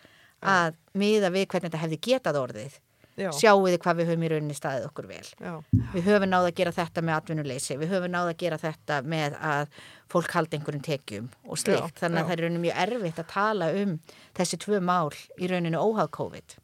[0.41, 2.80] að miða við hvernig þetta hefði getað orðið
[3.19, 5.28] já, sjáu þið hvað við höfum í rauninni staðið okkur vel.
[5.41, 5.54] Já,
[5.95, 9.38] við höfum náð að gera þetta með atvinnuleysi við höfum náð að gera þetta með
[9.52, 9.78] að
[10.12, 13.32] fólk haldi einhverjum tekjum og slikt Já, þannig að það er rauninni mjög erfitt að
[13.36, 13.95] tala um
[14.39, 16.58] þessi tvö mál í rauninni óhag COVID.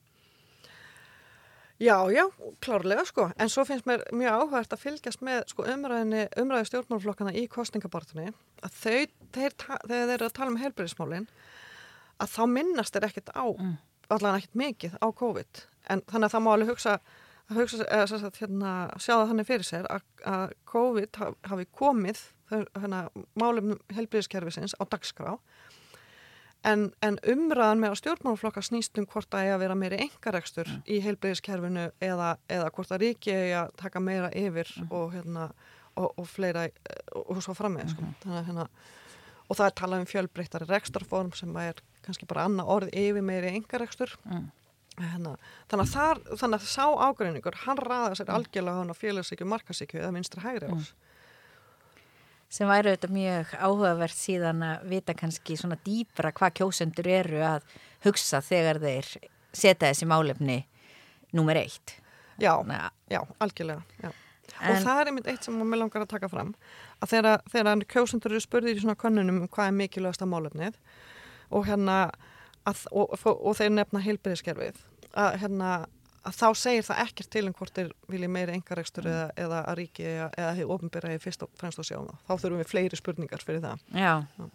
[1.77, 2.23] Já, já,
[2.59, 7.43] klárlega sko, en svo finnst mér mjög áhægt að fylgjast með sko umræði stjórnmálflokkana í
[7.53, 8.31] kostningabartunni
[8.65, 9.03] að þau,
[9.35, 11.27] þeir, þegar þeir eru að tala um heilbyrðismálin
[12.17, 13.45] að þá minnast þeir ekkert á,
[14.09, 16.97] allan ekkert mikið á COVID, en þannig að það má alveg hugsa
[17.47, 21.37] að hugsa, eða sem sagt, hérna, sjá það þannig fyrir sér að, að COVID haf,
[21.47, 23.05] hafi komið hérna,
[23.39, 25.37] málum helbriðiskerfisins á dagskrá.
[26.67, 30.71] En, en umræðan með að stjórnmálflokka snýst um hvort það er að vera meiri engarekstur
[30.89, 35.45] í heilbriðiskerfinu eða, eða hvort það ríki eigi að taka meira yfir og, hérna,
[35.95, 36.65] og, og fleira
[37.13, 38.09] og, og svo frammeð sko.
[38.23, 38.67] Þannig að, hérna,
[39.47, 43.53] og það er talað um fjölbreyttari rekstarform sem er kannski bara annað orð yfir meiri
[43.55, 44.49] engarekstur Mm.
[44.97, 45.35] Hérna,
[45.69, 49.99] þannig, að þar, þannig að sá ágreiningur hann raða sér algjörlega hann á félagsíkju markasíkju
[50.01, 50.93] eða minstri hægri ás
[52.49, 57.65] sem væri auðvitað mjög áhugavert síðan að vita kannski svona dýbra hvað kjósendur eru að
[58.05, 59.09] hugsa þegar þeir
[59.51, 60.61] setja þessi málefni
[61.35, 61.97] nummer eitt.
[62.39, 64.11] Já, Na, já, algjörlega, já.
[64.61, 66.53] En- og það er einmitt eitt sem mér langar að taka fram
[67.03, 70.77] að þegar, þegar kjósendur eru spurðir í svona könnunum um hvað er mikilvægasta málefnið
[71.51, 71.97] og hérna
[72.67, 74.81] að, og, og, þeir nefna heilbyrðiskerfið
[75.17, 75.71] að hérna
[76.27, 79.77] að þá segir það ekkert til um hvort þeir vilja meiri engarekstur eða, eða að
[79.79, 82.23] ríki eða, eða hefur ofinbyrjaði fyrst og fremst að sjá um það.
[82.27, 83.85] Þá þurfum við fleiri spurningar fyrir það.
[83.93, 84.13] Já.
[84.37, 84.49] Já,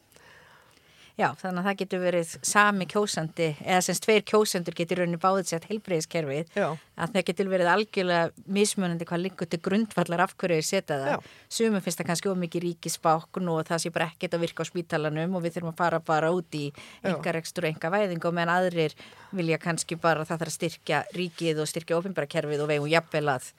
[1.39, 5.67] þannig að það getur verið sami kjósandi, eða semst tveir kjósendur getur rauninni báðið sér
[5.69, 10.69] heilbreyðiskerfið, Já, að það getur verið algjörlega mismunandi hvað líkur til grundvallar af hverju þeir
[10.71, 11.13] setja það.
[11.13, 11.35] Já.
[11.59, 15.37] Sumum finnst það kannski ómikið ríkisbákn og það sé bara ekkert að virka á spítalanum
[15.37, 17.13] og við þurfum að fara bara út í Já.
[17.13, 18.97] engarekstur og enga væðing og meðan aðrir
[19.37, 23.29] vilja kannski bara að það þarf að styrkja ríkið og styrkja ofinbærakerfið og vegum jafnvel
[23.37, 23.51] að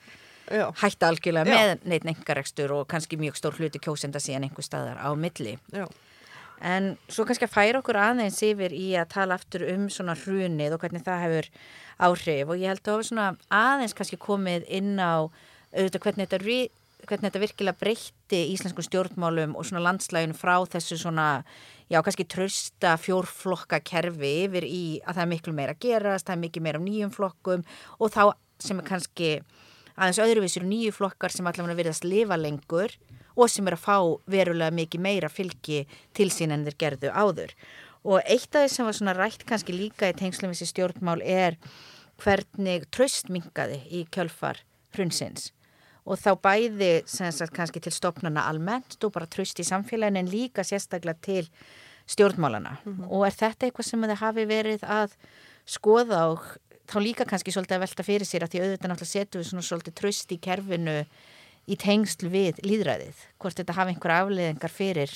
[0.51, 1.53] já, hætta algjörlega Já.
[1.53, 5.55] með neitt engarekstur og kannski mjög stór hluti kjósenda síðan einhver staðar á milli.
[5.71, 5.85] já,
[6.63, 10.75] En svo kannski að færa okkur aðeins yfir í að tala aftur um svona hrunið
[10.77, 11.49] og hvernig það hefur
[12.07, 12.45] áhrif.
[12.47, 15.27] Og ég held að hafa svona aðeins kannski komið inn á
[15.73, 16.39] auðvitað hvernig þetta,
[17.09, 21.27] hvernig þetta virkilega breytti íslensku stjórnmálum og svona landslægin frá þessu svona,
[21.91, 26.37] já kannski trösta fjórflokka kerfi yfir í að það er miklu meira að gerast, það
[26.37, 27.67] er mikið meira af nýjum flokkum
[27.99, 28.23] og þá
[28.63, 29.33] sem er kannski
[29.97, 32.95] aðeins öðruvísir nýju flokkar sem allavega virðast lifa lengur
[33.35, 33.97] og sem er að fá
[34.29, 37.55] verulega mikið meira fylgi til sín en þeir gerðu áður.
[38.03, 41.57] Og eitt af því sem var svona rætt kannski líka í tengslum þessi stjórnmál er
[42.21, 44.59] hvernig tröst mingaði í kjölfar
[44.95, 45.51] hrunsins.
[46.03, 50.31] Og þá bæði sem sagt kannski til stopnana almennt og bara tröst í samfélagin en
[50.31, 51.47] líka sérstaklega til
[52.11, 52.75] stjórnmálana.
[53.07, 55.15] Og er þetta eitthvað sem þið hafi verið að
[55.63, 56.43] skoða og
[56.91, 59.67] þá líka kannski svolítið að velta fyrir sér að því auðvitað náttúrulega setjum við svona
[59.69, 60.97] svolítið tröst í kerfinu
[61.69, 63.21] í tengsl við líðræðið.
[63.39, 65.13] Hvort þetta hafi einhver afleðingar fyrir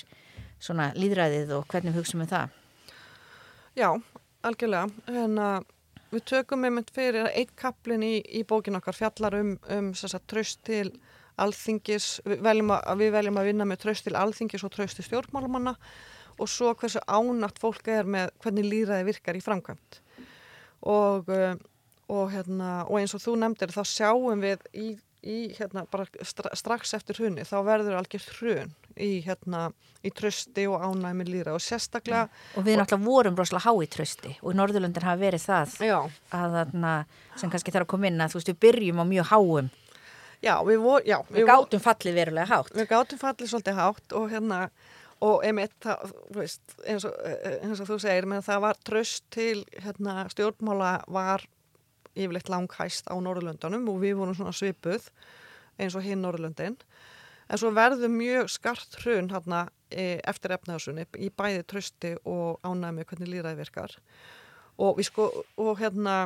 [0.60, 2.54] svona líðræðið og hvernig við hugsaum um það.
[3.78, 3.90] já,
[4.48, 4.88] algjörlega.
[5.08, 5.68] Að
[6.14, 9.92] við tökum einmitt fyrir eitt kaplin í, í bókin okkar fjallar um, um
[10.26, 10.92] tröst til
[11.38, 15.06] alþingis, við veljum, að, við veljum að vinna með tröst til alþingis og tröst til
[15.06, 15.76] stjórnmálamanna
[16.38, 20.00] og svo hversu ánatt fólk er með hvernig líðræði virkar í framkvæmt.
[20.88, 21.54] Og, uh,
[22.08, 24.88] og, hérna, og eins og þú nefndir þá sjáum við í,
[25.26, 29.72] í hérna, bara stra, strax eftir hrunni þá verður algjört hrun í, hérna,
[30.06, 32.28] í trösti og ánæmi líðræði og sérstaklega
[32.60, 35.98] Og við náttúrulega vorum rosalega há í trösti og í Norðurlundin hafa verið það Já,
[36.38, 36.94] að þarna
[37.42, 39.70] sem kannski þarf að koma inn að þú veist við byrjum á mjög háum.
[40.46, 42.72] já, við, vor, já, Við vor- gátum fallið verulega hátt.
[42.78, 44.62] við gátum fallið svolítið hátt og hérna
[45.26, 47.14] og einmitt það, þú veist, eins og,
[47.66, 51.42] eins og þú segir, það var tröst til hérna, stjórnmála var
[52.18, 55.12] yfirleitt langhæst á Norðurlöndunum og við vorum svona svipuð
[55.78, 56.78] eins og hinn Norðurlöndin.
[57.48, 63.32] En svo verður mjög skart hrun hérna eftir efnaðarsunni í bæði trösti og ánæmi hvernig
[63.32, 63.94] líðræði virkar.
[64.84, 66.26] Og sko og hérna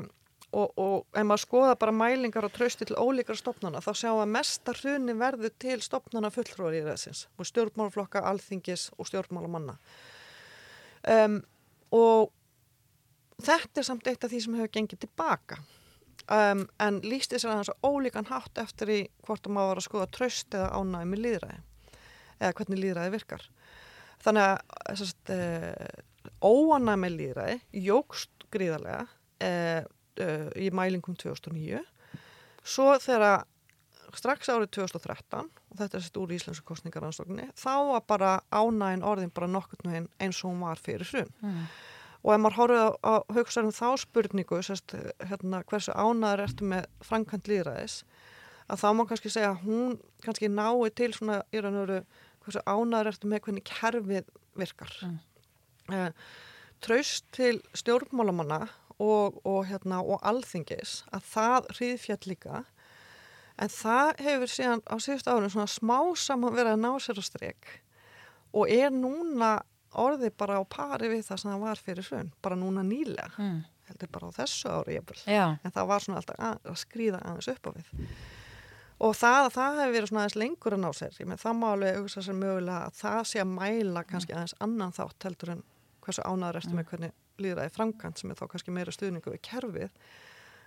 [0.52, 4.34] og, og ef maður skoða bara mælingar og trösti til ólíkar stopnana þá sjá að
[4.34, 9.78] mesta hruni verður til stopnana fulltróðar í þessins og stjórnmálaflokka, alþingis og stjórnmálamanna.
[11.02, 11.39] Um,
[11.96, 12.34] og
[13.42, 15.62] þetta er samt eitt af því sem hefur gengið tilbaka
[16.32, 19.88] um, en líst þess að hans ólíkan hátt eftir í hvort að maður var að
[19.88, 21.60] skoða tröst eða ánæmi líðræði
[22.42, 23.44] eða hvernig líðræði virkar.
[24.22, 26.02] Þannig að sest, uh,
[26.42, 29.82] óanæmi með líðræði jógst gríðarlega uh,
[30.22, 31.82] uh, í mælingum 2009
[32.62, 33.46] svo þegar
[34.18, 39.34] strax árið 2013 og þetta er sett úr íslensku kostningaransókninni þá var bara ánægin orðin
[39.34, 41.32] bara nokkurn veginn eins og hún var fyrir hrun.
[41.42, 41.64] Mm.
[42.22, 44.96] Og ef maður horfið að, að hugsa um þá spurningu sest,
[45.26, 48.02] hérna, hversu ánæður ertu með framkvæmt líðræðis
[48.72, 52.04] að þá má kannski segja að hún kannski nái til svona í raun og veru
[52.46, 55.18] hversu ánæður ertu með hvernig kerfið virkar Mm.
[55.90, 56.14] mm.
[56.82, 58.68] traust til stjórnmálamanna
[59.02, 62.64] og, og, hérna, og alþingis að það hriðfjall líka
[63.62, 67.24] en það hefur síðan á síðust árið svona smá saman verið að ná sér á
[67.26, 67.72] strek
[68.54, 69.62] og er núna
[70.00, 73.32] orðið bara á pari við það sem það var fyrir hrun, bara núna nýlega.
[73.38, 73.62] Mm.
[73.92, 75.00] heldur bara á þessu ári
[75.66, 77.89] en það var svona alltaf að, að skrýða aðeins upp á við.
[79.02, 81.18] Og það, það hefur verið svona aðeins lengur að ná sér.
[81.42, 85.28] Það má alveg hugsa sér mögulega að það sé að mæla kannski aðeins annan þátt
[85.28, 85.64] heldur en
[86.06, 89.92] hversu ánæður eftir með hvernig líðræði framkant sem er þá kannski meira stuðningu við kerfið.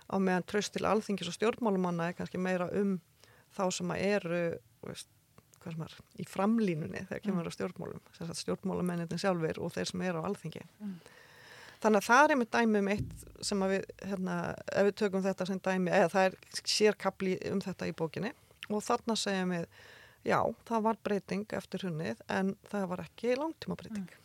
[0.05, 2.99] Á meðan tröst til alþingis og stjórnmálumanna er kannski meira um
[3.55, 4.41] þá sem að eru
[4.85, 5.09] veist,
[5.71, 10.23] er, í framlínunni þegar kemur að stjórnmálum sem sagt stjórnmálamennin sjálfur og þeir sem eru
[10.23, 10.63] á alþingi
[11.83, 14.37] þannig að það er einmitt dæmi um eitt sem að við, hérna,
[14.71, 16.37] ef við tökum þetta sem dæmi, eða það er
[16.75, 18.31] sérkapli um þetta í bókinni
[18.69, 19.67] og þarna segjum við
[20.25, 24.07] já, það var breyting eftir hunnið en það var ekki langtíma breyting.
[24.09, 24.24] Mm.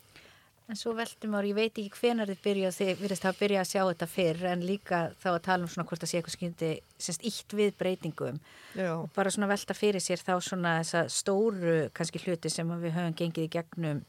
[0.71, 3.71] En svo veltum ári, ég veit ekki hvenar þið byrja þið virðist að byrja að
[3.73, 6.69] sjá þetta fyrr en líka þá að tala um svona hvort það sé eitthvað skyndi
[7.07, 8.39] semst ítt við breytingum
[8.79, 8.93] Já.
[8.95, 13.17] og bara svona velta fyrir sér þá svona þessa stóru kannski hluti sem við höfum
[13.19, 14.05] gengið í gegnum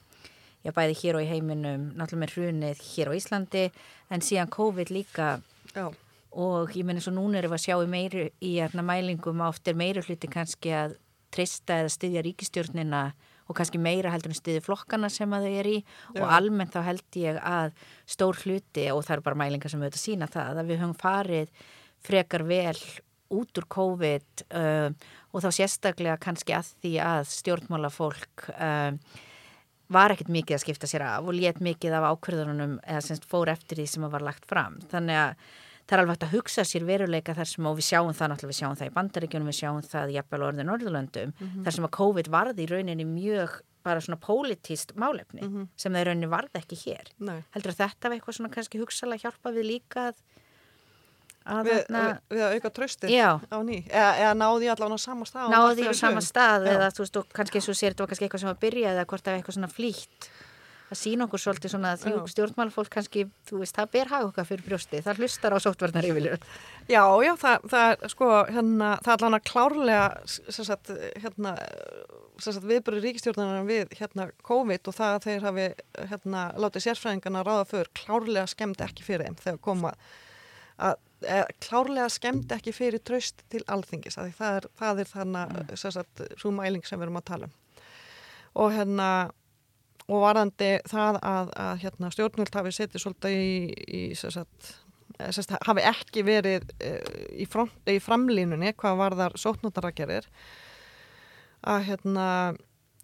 [0.61, 3.65] já bæði hér og í heiminum náttúrulega með hrunið hér á Íslandi
[4.13, 5.31] en síðan COVID líka
[5.73, 5.87] Já.
[5.89, 9.41] og ég menn eins og núna erum við að sjá í, meiri, í hérna, mælingum
[9.47, 10.93] áttir meiri hluti kannski að
[11.33, 13.03] trista eða styðja ríkistjórnina
[13.51, 16.21] og kannski meira heldur en stiði flokkana sem að þau er í Já.
[16.23, 17.71] og almennt þá held ég að
[18.09, 21.65] stór hluti og það eru bara mælingar sem auðvitað sína það að við höfum farið
[22.01, 22.77] frekar vel
[23.31, 24.95] út úr COVID um,
[25.31, 29.01] og þá sérstaklega kannski að því að stjórnmálafólk um,
[29.91, 33.51] var ekkert mikið að skipta sér af og let mikið af ákverðunum eða semst fór
[33.51, 35.45] eftir því sem að var lagt fram þannig að
[35.91, 38.51] það er alveg hægt að hugsa sér veruleika þar sem og við sjáum það náttúrulega,
[38.51, 41.65] við sjáum það í bandaríkjunum, við sjáum það jafnvel orðið Norðurlöndum, mm -hmm.
[41.65, 45.67] þar sem að COVID varði í rauninni mjög bara svona pólitíst málefni mm -hmm.
[45.75, 47.11] sem það í rauninni varði ekki hér.
[47.19, 47.43] Nei.
[47.51, 50.15] Heldur þetta við eitthvað svona kannski hugsalega hjálpa við líka að
[51.41, 55.25] Að við, við, við að auka tröstið á ný eða, eða náði allavega á sama
[55.25, 58.09] stað náði á sama stað eða þú veist og kannski eins og sér þetta var
[58.11, 60.29] kannski eitthvað sem að byrja eða hvort það var eitthvað svona flýtt
[60.91, 64.47] að sína okkur svolítið svona að því stjórnmálfólk kannski, þú veist, það ber hag okkar
[64.47, 66.39] fyrir brjósti, það hlustar á sótverðnar yfirlega.
[66.91, 70.07] Já, já, það, það sko, hérna, það er alveg klárlega
[70.57, 70.91] sagt,
[71.23, 71.53] hérna,
[72.41, 75.69] viðbúri ríkistjórnarnar við hérna COVID og það að þeir hafi
[76.11, 79.95] hérna, látið sérfræðingarna ráða fyrir klárlega skemmt ekki fyrir þeim þegar koma
[80.81, 86.31] að e, klárlega skemmt ekki fyrir tröst til alþingis, það er, það er þannig mm.
[86.41, 87.57] svo mæling sem við erum að tala um
[88.61, 89.31] og hérna
[90.11, 93.53] og varðandi það að, að hérna, stjórnvöld hafi setið svolítið í,
[93.87, 94.73] í sagt,
[95.31, 96.97] sagt, hafi ekki verið uh,
[97.31, 100.27] í, front, í framlínunni hvað var þar sótnóttaragerir
[101.61, 102.27] að hérna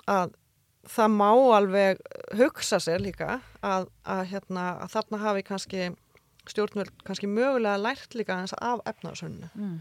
[0.07, 0.35] að
[0.87, 2.01] það má alveg
[2.39, 5.89] hugsa sér líka að, að, hérna, að þarna hafi kannski
[6.47, 9.77] stjórnvöld kannski mögulega lært líka eins af efnaðsuninu mm.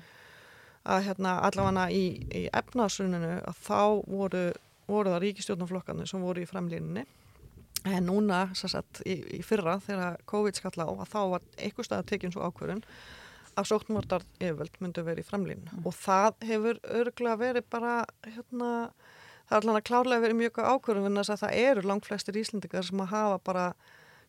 [0.91, 2.05] að hérna allavega í,
[2.35, 4.47] í efnaðsuninu að þá voru
[4.87, 7.05] voru það ríkistjórnumflokkarnir sem voru í framlýninni
[7.87, 12.03] en núna sagt, í, í fyrra þegar COVID skall á að þá var einhver stað
[12.03, 12.83] að tekja eins og ákverðin
[13.57, 15.85] að sóknvardar yfirvöld myndu verið í framlýnin mm.
[15.89, 17.93] og það hefur örgulega verið bara
[18.27, 18.71] hérna,
[19.49, 22.89] það er alveg klárlega verið mjög ákverðin en þess að það eru langt flestir íslendingar
[22.89, 23.67] sem að hafa bara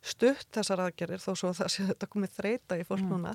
[0.08, 3.12] stutt þessar aðgerir þó svo það sé þetta komið þreita í fólk mm.
[3.12, 3.34] núna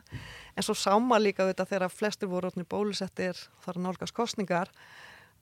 [0.56, 4.72] en svo sáma líka þetta þegar flestir voru bólusettir þar nálgast kostningar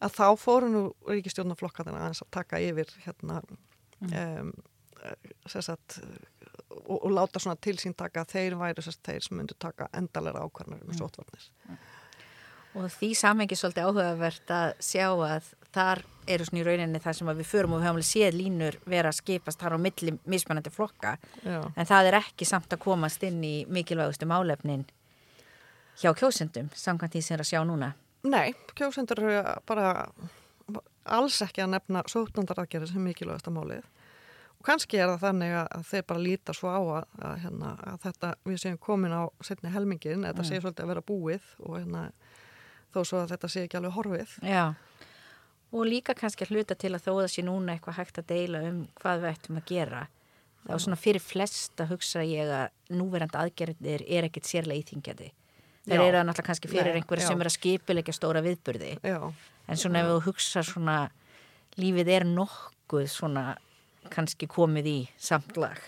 [0.01, 3.39] að þá fóru nú ríkistjórnaflokkarna að taka yfir hérna
[4.01, 4.11] mm.
[4.11, 4.51] um,
[5.45, 5.99] sagt,
[6.81, 10.43] og, og láta svona til sín taka þeir væri sérst þeir sem myndu taka endalega
[10.45, 10.99] ákvarnar um mm.
[10.99, 11.81] sótvarnir mm.
[12.71, 17.31] Og því samengi svolítið áhugavert að sjá að þar eru svona í rauninni það sem
[17.31, 20.71] við förum og við höfum alveg séð línur vera að skipast þar á milli mismannandi
[20.71, 21.59] flokka Já.
[21.75, 24.85] en það er ekki samt að komast inn í mikilvægustu málefnin
[26.01, 27.91] hjá kjósendum samkvæmt því sem er að sjá núna
[28.27, 29.87] Nei, kjósendur eru bara
[31.09, 33.87] alls ekki að nefna sótnandaraðgerðir sem mikilvægast að málið.
[34.59, 38.03] Og kannski er það þannig að þeir bara líta svo á að, að, hérna, að
[38.03, 40.49] þetta við séum komin á setni helmingin þetta mm.
[40.51, 42.03] sé svolítið að vera búið og hérna,
[42.93, 44.37] þó svo að þetta sé ekki alveg horfið.
[44.45, 44.65] Já,
[45.71, 48.63] og líka kannski að hluta til að þó það sé núna eitthvað hægt að deila
[48.69, 50.05] um hvað við ættum að gera
[50.67, 55.31] þá svona fyrir flest að hugsa ég að núverand aðgerðir er ekkit sérlega íþingjandi
[55.87, 58.95] þeir eru náttúrulega kannski fyrir einhverju sem er að skipilegja stóra viðburði.
[59.03, 59.19] Já.
[59.67, 60.97] en svona ef þú hugsa svona
[61.79, 63.45] lífið er nokkuð svona
[64.11, 65.79] kannski komið í samtlag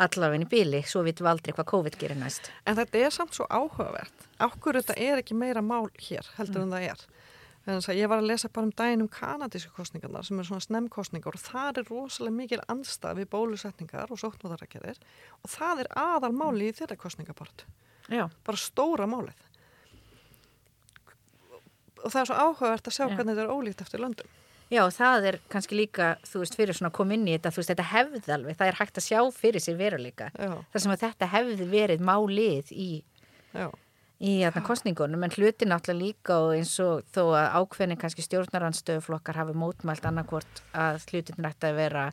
[0.00, 2.50] allavegin í bíli, svo vitum við aldrei hvað COVID gerir næst.
[2.66, 4.26] En þetta er samt svo áhugavert.
[4.42, 6.66] Áhverju þetta er ekki meira mál hér heldur mm.
[6.66, 7.04] en það er?
[7.64, 10.64] Þannig að ég var að lesa bara um daginn um kanadísku kostningarnar sem er svona
[10.66, 15.00] snemkostningar og það er rosalega mikil anstað við bólusetningar og sóknúðarækjarir
[15.38, 17.70] og það er aðal máli í þeirra kostningabortu
[18.12, 18.28] Já.
[18.44, 19.40] bara stóra málið
[22.04, 23.14] og það er svo áhugavert að sjá Já.
[23.14, 24.32] hvernig þetta er ólíkt eftir löndum
[24.72, 27.60] Já, það er kannski líka, þú veist, fyrir svona að koma inn í þetta, þú
[27.60, 30.28] veist, þetta hefði alveg, það er hægt að sjá fyrir sér veruleika.
[30.34, 32.88] Það sem að þetta hefði verið málið í,
[34.24, 39.42] í hérna kostningunum, en hluti náttúrulega líka og eins og þó að ákveðin kannski stjórnaranstöðuflokkar
[39.42, 42.08] hafi mótmælt annarkvort að hlutin ætti að vera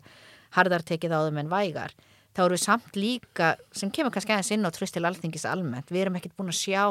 [0.58, 1.96] hardartekið á þeim en vægar
[2.36, 5.92] þá eru við samt líka, sem kemur kannski aðeins inn á tröst til alþingis almennt,
[5.92, 6.86] við erum ekkert búin að sjá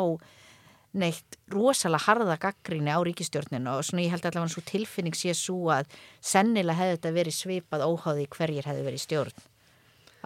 [1.01, 5.70] neitt rosalega harða gaggríni á ríkistjórninu og svona ég held allavega svo tilfinning sé svo
[5.70, 9.45] að sennilega hefði þetta verið svipað óháði hverjir hefði verið stjórn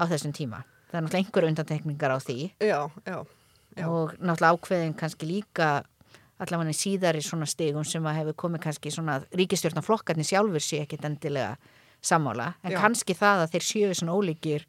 [0.01, 0.63] á þessum tíma.
[0.89, 3.19] Það er náttúrulega einhverju undantekningar á því já, já,
[3.77, 3.85] já.
[3.85, 5.69] og náttúrulega ákveðin kannski líka
[6.41, 11.05] allavega í síðari svona stegum sem að hefur komið kannski svona ríkistjórnaflokkarnir sjálfur sé ekkit
[11.07, 11.59] endilega
[12.05, 14.65] sammála en kannski það að þeir séu svona ólíkir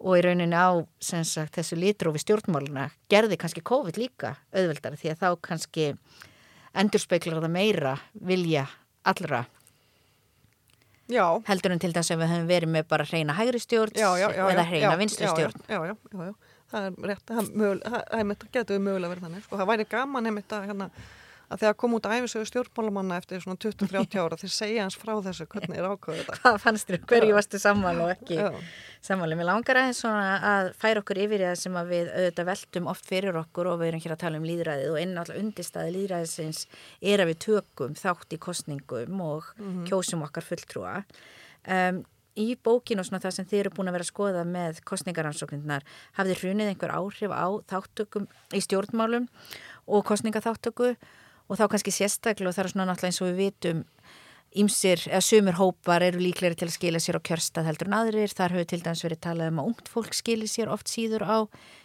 [0.00, 5.22] og í rauninni á sagt, þessu litrófi stjórnmáluna gerði kannski COVID líka auðveldar því að
[5.22, 5.88] þá kannski
[6.80, 8.66] endurspeglar það meira vilja
[9.04, 9.44] allra.
[11.10, 14.66] Já, heldur en til þess að við höfum verið með bara hreina hægri stjórn eða
[14.68, 15.64] hreina vinstri stjórn.
[15.66, 16.34] Já, já, já, já,
[16.70, 20.30] það er rétt, það, það, það, það getur mögulega verið þannig, sko, það væri gaman
[20.30, 20.88] einmitt að, hérna,
[21.50, 25.46] að þegar kom út æfisögu stjórnmálamanna eftir svona 20-30 ára, þeir segja hans frá þessu,
[25.50, 26.36] hvernig er ákvæðið þetta.
[26.44, 27.00] Hvað fannst þér?
[27.10, 28.38] Hverju varstu sammála og ekki
[29.06, 29.38] sammála?
[29.40, 33.10] Mér langar aðeins svona að færa okkur yfir það sem að við auðvitað veltum oft
[33.10, 36.62] fyrir okkur og við erum hér að tala um líðræðið og einn alltaf undirstaði líðræðisins
[37.00, 39.52] er að við tökum þátt í kostningum og
[39.90, 41.00] kjósum okkar fulltrúa.
[41.66, 42.04] Um,
[42.38, 45.86] í bókinu og svona það sem þið eru búin að vera að skoða með kostningaransóknirnar
[46.18, 49.26] hafði hrunið einhver áhrif á þáttökum í stjórnmálum
[49.90, 50.94] og kostningaþáttöku
[51.50, 53.84] og þá kannski sérstaklega og það er svona náttúrulega eins og við vitum
[54.50, 58.32] Ímsir, eða sumur hópar eru líklegri til að skila sér á kjörstað heldur en aðrir.
[58.34, 61.38] Þar hefur til dæmis verið talað um að ungt fólk skili sér oft síður á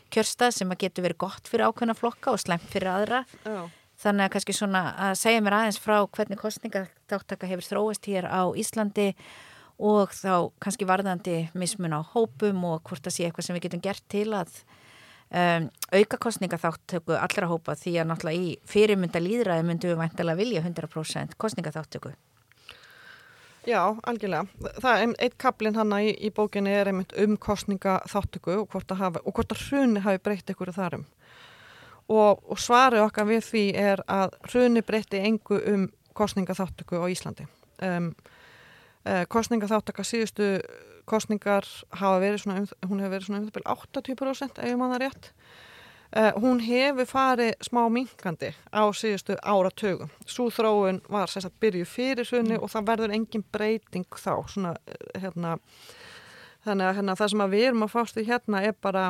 [0.10, 3.20] kjörstað sem að getur verið gott fyrir ákveðna flokka og slemt fyrir aðra.
[3.46, 3.60] Já.
[4.02, 8.50] Þannig að kannski svona að segja mér aðeins frá hvernig kostningaþáttaka hefur þróast hér á
[8.58, 9.12] Íslandi
[9.78, 13.86] og þá kannski varðandi mismun á hópum og hvort það sé eitthvað sem við getum
[13.86, 14.58] gert til að
[15.36, 20.64] um, auka kostningaþáttöku allra hópa því að náttúrulega í fyrirmynda líðræði myndum við væntalega vilja
[20.64, 22.14] 100% kostningaþáttöku.
[23.66, 24.46] Já, algjörlega.
[24.78, 28.92] Það er eitt kaplinn hana í, í bókinni er einmitt um kostninga þáttöku og hvort
[28.94, 31.06] að, hafa, og hvort að hruni hafi breytt ykkur þarum.
[32.06, 37.10] Og, og svarið okkar við því er að hruni breytti engu um kostninga þáttöku á
[37.10, 37.48] Íslandi.
[37.82, 38.12] Um,
[39.10, 40.52] uh, kostninga þáttöka síðustu
[41.10, 44.80] kostningar hafa verið svona, um, hún hefur verið svona um það byrja 80% ef ég
[44.80, 45.32] manna rétt.
[46.16, 50.12] Uh, hún hefur farið smá minkandi á síðustu áratögum.
[50.30, 54.34] Svo þróun var sérst að byrju fyrir sunni og það verður engin breyting þá.
[54.48, 55.58] Svona, eh, hérna,
[56.64, 59.10] þannig að hérna, það sem að við erum að fást í hérna er bara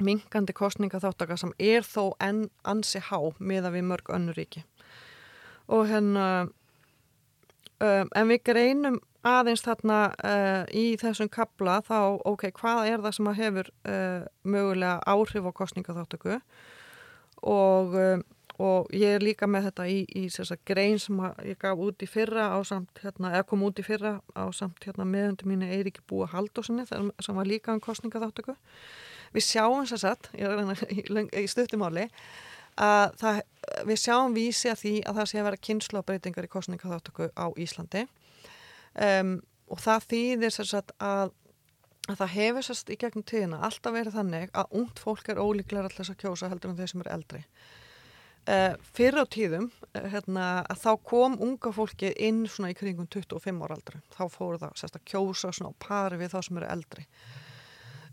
[0.00, 4.64] minkandi kostninga þáttaka sem er þó enn ansi há miða við mörg önnur ríki.
[5.68, 6.50] Og hérna,
[7.80, 13.16] um, en við greinum aðeins þarna uh, í þessum kabla þá, ok, hvað er það
[13.16, 16.36] sem að hefur uh, mögulega áhrif á kostningaþáttöku
[17.44, 18.22] og, um,
[18.60, 20.24] og ég er líka með þetta í, í
[20.68, 24.20] grein sem ég gaf út í fyrra á samt, hérna, eða kom út í fyrra
[24.32, 28.56] á samt hérna, meðundu mínu Eiríki Búa Haldósinni sem var líka um kostningaþáttöku.
[29.36, 32.08] Við sjáum sér satt, ég er í, stuttumáli,
[32.80, 33.42] að það,
[33.86, 38.08] við sjáum vísi að því að það sé að vera kynnslóðbreytingar í kostningaþáttöku á Íslandi
[38.94, 39.36] um,
[39.70, 41.34] og það þýðir satt að,
[42.08, 45.86] að það hefur sérst í gegnum tíðina alltaf verið þannig að ungt fólk er ólíklega
[45.86, 47.44] alltaf að kjósa heldur en þeir sem eru eldri.
[48.48, 53.06] Uh, fyrir á tíðum uh, hérna, að þá kom unga fólki inn svona í kringum
[53.12, 54.00] 25 ára aldri.
[54.16, 57.04] Þá fóru það sérst að kjósa svona á pari við þá sem eru eldri.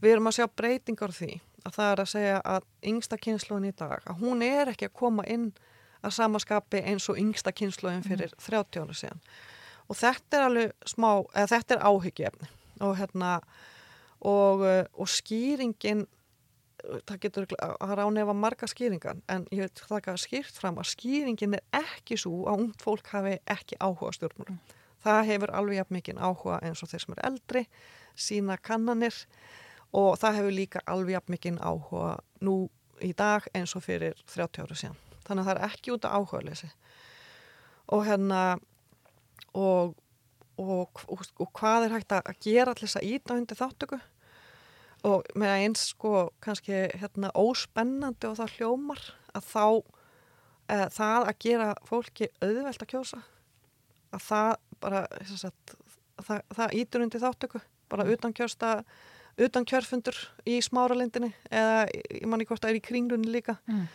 [0.04, 1.32] Við erum að sjá breytingar því
[1.64, 4.98] að það er að segja að yngsta kynnslóðin í dag, að hún er ekki að
[5.00, 5.48] koma inn
[6.06, 9.24] að samaskapi eins og yngsta kynnslóðin fyrir 30 ára síðan.
[9.88, 12.50] Og þetta er alveg smá, eða þetta er áhyggjefni
[12.86, 13.32] og hérna
[14.22, 20.00] og, uh, og skýringin uh, það getur að ránefa marga skýringar en ég veit það
[20.02, 24.60] ekki skýrt fram að skýringin er ekki svo að ungt fólk hafi ekki áhuga stjórnmálum.
[25.04, 27.66] Það hefur alveg jafn mikið áhuga eins og þeir sem eru eldri,
[28.18, 29.16] sína kannanir
[29.96, 32.58] og það hefur líka alveg jafn mikið áhuga nú
[33.06, 34.98] í dag eins og fyrir 30 ára síðan.
[35.28, 36.70] Þannig að það er ekki út af áhuga leysi.
[37.94, 38.42] Og hérna
[39.58, 39.96] og,
[40.62, 44.00] og, og, og hvað er hægt að gera allir þess að íta undir þáttöku
[45.08, 49.04] og með eins sko kannski hérna óspennandi og það hljómar
[49.38, 49.66] að þá
[50.74, 53.22] e, það að gera fólki auðvelt að kjósa
[54.16, 55.76] að það bara sagt,
[56.24, 58.72] það, það ítur undir þáttöku bara utan kjörsta
[59.38, 60.18] utan kjörfundur
[60.50, 63.58] í smáralindinni eða ég manni hvort það er í kringlunni líka.
[63.70, 63.86] Mm.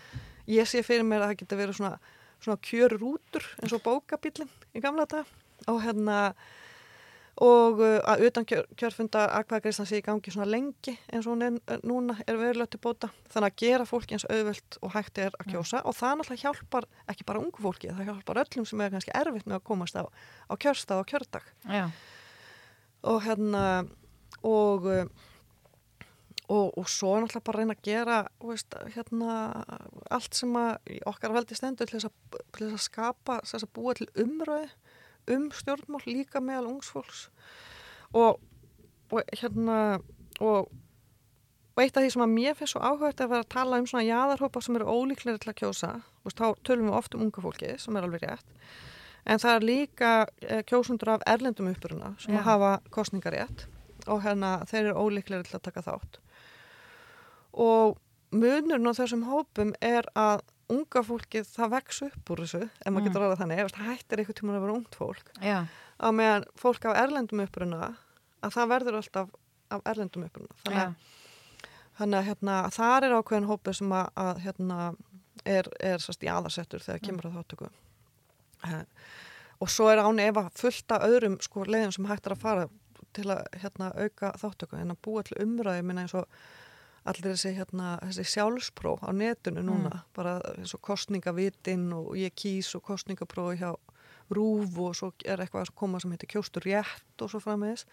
[0.54, 1.96] ég sé fyrir mér að það geta verið svona,
[2.38, 5.26] svona kjörrútur eins og bókabílinn í gamla dag
[5.70, 6.18] og hérna
[7.42, 11.46] og uh, að utan kjör, kjörfunda akvæðagreislan sé í gangi svona lengi eins og hún
[11.46, 13.08] er uh, núna er verulega til bóta.
[13.32, 15.80] Þannig að gera fólki eins auðvelt og hægt er að kjósa.
[15.88, 19.48] Og það náttúrulega hjálpar ekki bara ungu fólki, það hjálpar öllum sem er kannski erfitt
[19.48, 21.50] með að komast á, á kjörstað og kjördag.
[21.72, 21.84] Já,
[23.10, 23.66] og hérna
[24.42, 25.04] og uh,
[26.52, 29.36] og, og svo náttúrulega bara reyna að gera veist, hérna
[30.12, 33.72] allt sem að okkar veldi stendur til þess að, til þess að skapa, þess að
[33.78, 34.68] búa til umröði
[35.30, 37.28] um stjórnmál líka meðal ungsfólks
[38.12, 38.40] og,
[39.10, 40.00] og hérna
[40.40, 40.70] og
[41.72, 43.86] og eitt af því sem að mér finnst svo áhugvægt að vera að tala um
[43.88, 45.92] svona jáðarhópa sem eru ólíklega til að kjósa,
[46.26, 48.50] veist, þá tölum við oft um unga fólki sem er alveg rétt,
[49.24, 50.10] en það er líka
[50.42, 52.42] eh, kjósundur af erlendum uppruna sem Já.
[52.42, 53.66] að hafa kostningarétt
[54.10, 56.18] og hérna þeir eru ólíklega til að taka þátt.
[57.52, 57.96] Og
[58.34, 63.00] munurinn á þessum hópum er að unga fólkið það vex upp úr þessu, ef maður
[63.02, 63.06] Mm.
[63.08, 65.32] getur ráða þannig, ef það hættir eitthvað tíma að vera ungt fólk.
[65.42, 65.58] Já,
[66.00, 67.96] á meðan fólk af erlendum uppruna
[68.42, 69.28] að það verður alltaf
[69.70, 70.54] af erlendum uppruna.
[70.64, 70.94] Þannig að,
[71.98, 74.78] þannig að hérna, þar er ákveðin hópi sem að, að hérna,
[75.44, 77.68] er, er sast, í aðarsettur þegar kemur að þáttöku
[78.64, 78.84] eh,
[79.62, 82.68] og svo er án efa fullt af öðrum sko, leiðum sem hægt er að fara
[83.12, 86.26] til að hérna, auka þáttöku en að búa til umræði minna eins og
[87.08, 92.70] allir þessi, hérna, þessi sjálfspró á netinu núna, bara eins og kostningavitin og ég kýs
[92.78, 93.72] og kostningaprófi hjá
[94.32, 97.84] rúf og svo er eitthvað að koma sem heitir kjóstur rétt og svo framvegis.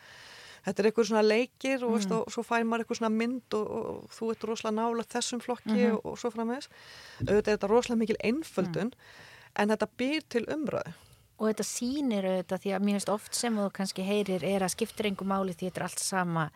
[0.66, 3.68] Þetta er eitthvað svona leikir og, veist, og svo fær maður eitthvað svona mynd og,
[3.80, 6.68] og þú ert rosalega nála þessum flokki og, og svo framvegis.
[7.24, 8.92] Auðvitað er þetta rosalega mikil einföldun
[9.56, 10.98] en þetta býr til umræðu.
[11.40, 15.08] Og þetta sýnir auðvitað því að finnst oft sem þú kannski heyrir er að skiptir
[15.08, 16.50] engu máli því þetta er allt sama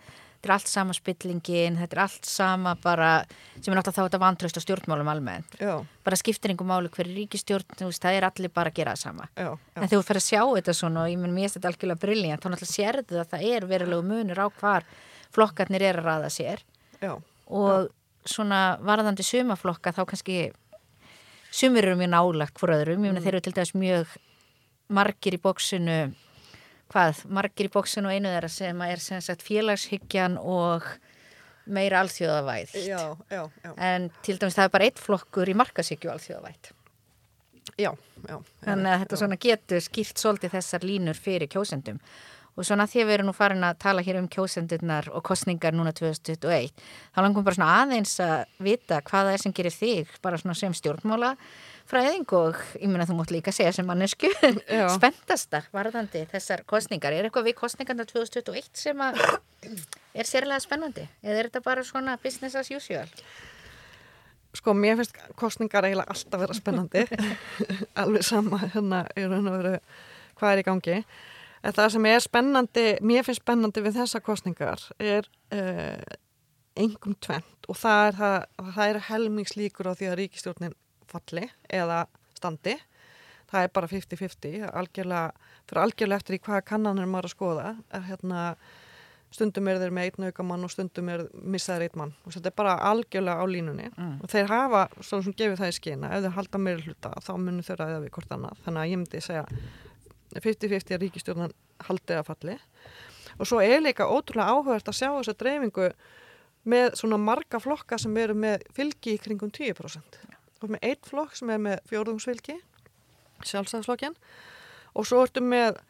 [0.43, 3.11] þetta er allt sama spillingin, þetta er allt sama bara,
[3.55, 7.15] sem er náttúrulega þá þetta vantraust á stjórnmálum almennt, já, bara skiptir engu máli hverju
[7.15, 9.27] ríkistjórn, þú veist, það er allir bara að gera það sama.
[9.39, 11.59] Já, já, en þegar þú fer að sjá þetta svona og ég menn mér finnst
[11.59, 14.87] þetta algjörlega brilljant, þá náttúrulega sérðu að það er verulegu munur á hvar
[15.33, 16.65] flokkarnir er að raða sér.
[16.99, 17.13] Já,
[17.47, 17.87] og
[18.27, 20.37] svona varðandi sumaflokka þá kannski
[21.53, 24.13] sumir eru mjög nálagt hvort öðrum, ég meina þeir eru til dæmis mjög
[24.93, 25.97] margir í bóksinu
[26.93, 30.85] hvað, margir í bóksinu og einu þeirra sem er sem sagt félagshyggjan og
[31.65, 36.11] meira alþjóðavæð já, já, já, en til dæmis það er bara eitt flokkur í markashyggju
[36.11, 36.73] alþjóðavæð
[37.79, 37.91] já,
[38.27, 41.99] já, þannig að þetta svona getur skýrt svolítið þessar línur fyrir kjósendum.
[42.53, 45.73] Og svona því að við erum nú farin að tala hér um kjósendurnar og kostningar
[45.73, 46.69] núna 2021
[47.15, 50.57] þá langum bara svona aðeins að vita hvað það er sem gerir þig bara svona
[50.59, 51.31] sem stjórnmála
[51.89, 54.29] fræðing og ég meina þú mútt líka segja sem mannesku
[54.97, 59.19] spenntastar varðandi þessar kostningar er eitthvað við kostningarna 2021 sem að
[60.13, 61.07] er sérlega spennandi?
[61.23, 63.09] Eða er þetta bara svona business as usual?
[64.53, 67.05] Sko, mér finnst kostningar eiginlega alltaf vera spennandi,
[68.01, 69.77] alveg sama hérna í raun og veru
[70.38, 70.99] hvað er í gangi.
[71.63, 76.19] En það sem er spennandi, mér finnst spennandi við þessa kostningar er uh,
[76.77, 78.38] engum tvent og það er, það,
[78.75, 80.77] það er helmingslíkur á því að ríkistjórnin
[81.14, 82.03] falli eða
[82.38, 82.78] standi.
[83.53, 87.68] Það er bara 50-50, algjörlega, fyrir algjörlega eftir í hvaða kannanir maður að skoða.
[87.93, 88.45] Er, hérna,
[89.34, 92.55] stundum er þeir með einn aukamann og stundum er missaður einn mann og þetta er
[92.57, 94.20] bara algjörlega á línunni Mm.
[94.22, 97.32] og þeir hafa, svona sem gefur það í skina ef þeir halda meira hluta þá
[97.38, 99.45] munum þeir ræða við hvort annað þannig að ég myndi segja
[100.34, 101.53] 50-50 að ríkistjórnan
[101.88, 102.55] haldi að falli
[103.39, 105.89] og svo er líka ótrúlega áhugast að sjá þessa dreifingu
[106.70, 110.22] með svona marga flokka sem eru með fylgi í kringum 10%
[110.64, 112.57] og með eitt flokk sem er með fjórðungsfylgi
[113.43, 114.16] sjálfstæðsflokkin
[114.93, 115.82] og svo ertu með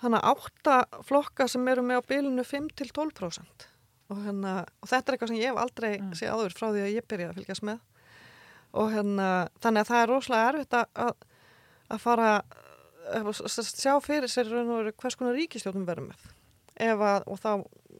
[0.00, 3.70] þannig átta flokka sem eru með á bylunu 5-12%
[4.10, 6.14] og, hérna, og þetta er eitthvað sem ég hef aldrei mm.
[6.18, 7.82] séð áður frá því að ég byrja að fylgjast með.
[8.80, 9.28] Og hérna,
[9.62, 11.12] þannig að það er rosalega erfitt að,
[11.90, 12.32] að, fara
[13.18, 13.30] að
[13.66, 16.26] sjá fyrir sér hvers konar ríkistjóðum verðum með.
[16.80, 17.52] Ef að, og þá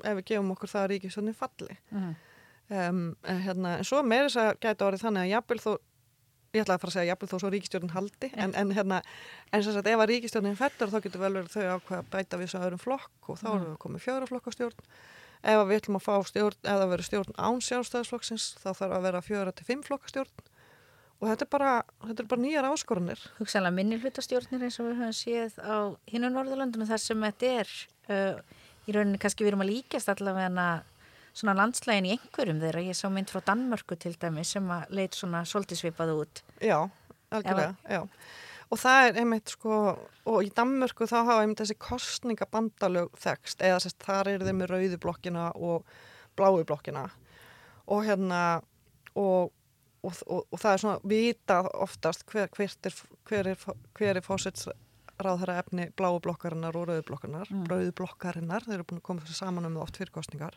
[0.09, 1.79] ef við gefum okkur það að ríkistjóðin falli.
[1.91, 2.11] Mm.
[2.71, 5.73] um, en, hérna, en svo meiri þess að gæti orðið þannig að jafnvel þó
[6.51, 9.01] ég ætlaði að fara að segja jafnvel þó svo ríkistjórnin haldi en, en hérna,
[9.55, 12.40] en sem sagt ef að ríkistjórnin fellur þá getur vel verið þau ákveða að bæta
[12.40, 14.86] við þessu öðrum flokk og þá erum við komið fjögra flokka stjórn.
[15.40, 19.07] Ef að við ætlum að fá stjórn eða verið stjórn án sjálfstæðisflokksins þá þarf að
[19.07, 20.48] vera fjögra til fimm flokka stjórn.
[21.20, 21.72] Og þetta er bara,
[22.09, 26.30] þetta er bara nýjar áskorunir hugsanlega minni hlutastjórnir eins og við höfum séð á hinu
[26.32, 27.74] Norðurlandunum þar sem þetta er.
[28.11, 30.68] Uh, í rauninni kannski við erum að líkast allavega
[31.37, 35.14] svona landslægin í einhverjum þeirra ég sá mynd frá Danmörku til dæmi sem að leit
[35.18, 36.78] svona svolítið svipað út Já,
[37.31, 38.03] algjörlega, já.
[38.70, 39.78] Og það er einmitt sko,
[40.31, 44.70] og í Danmörku þá hafa einmitt þessi kostningabandalög þekst, eða sérst þar eru þeir með
[44.74, 45.89] rauðu blokkina og
[46.39, 47.09] bláu blokkina
[47.91, 48.61] og hérna,
[49.18, 49.51] og,
[50.07, 53.66] og, og, og það er svona vita oftast hver, hvert er, hver er,
[54.14, 54.68] er fósits
[55.20, 57.66] ráðhæra efni bláu blokkarinnar og rauðu blokkarinnar, Mm.
[57.68, 60.55] rauðu blokkarinnar, þeir eru búin að koma saman um það oft fyrir kostningar.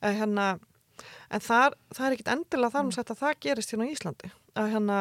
[0.00, 0.46] En hérna,
[1.30, 4.30] en þar, það er ekkit endilega þar um að það gerist hérna á Íslandi.
[4.54, 5.00] Að hérna,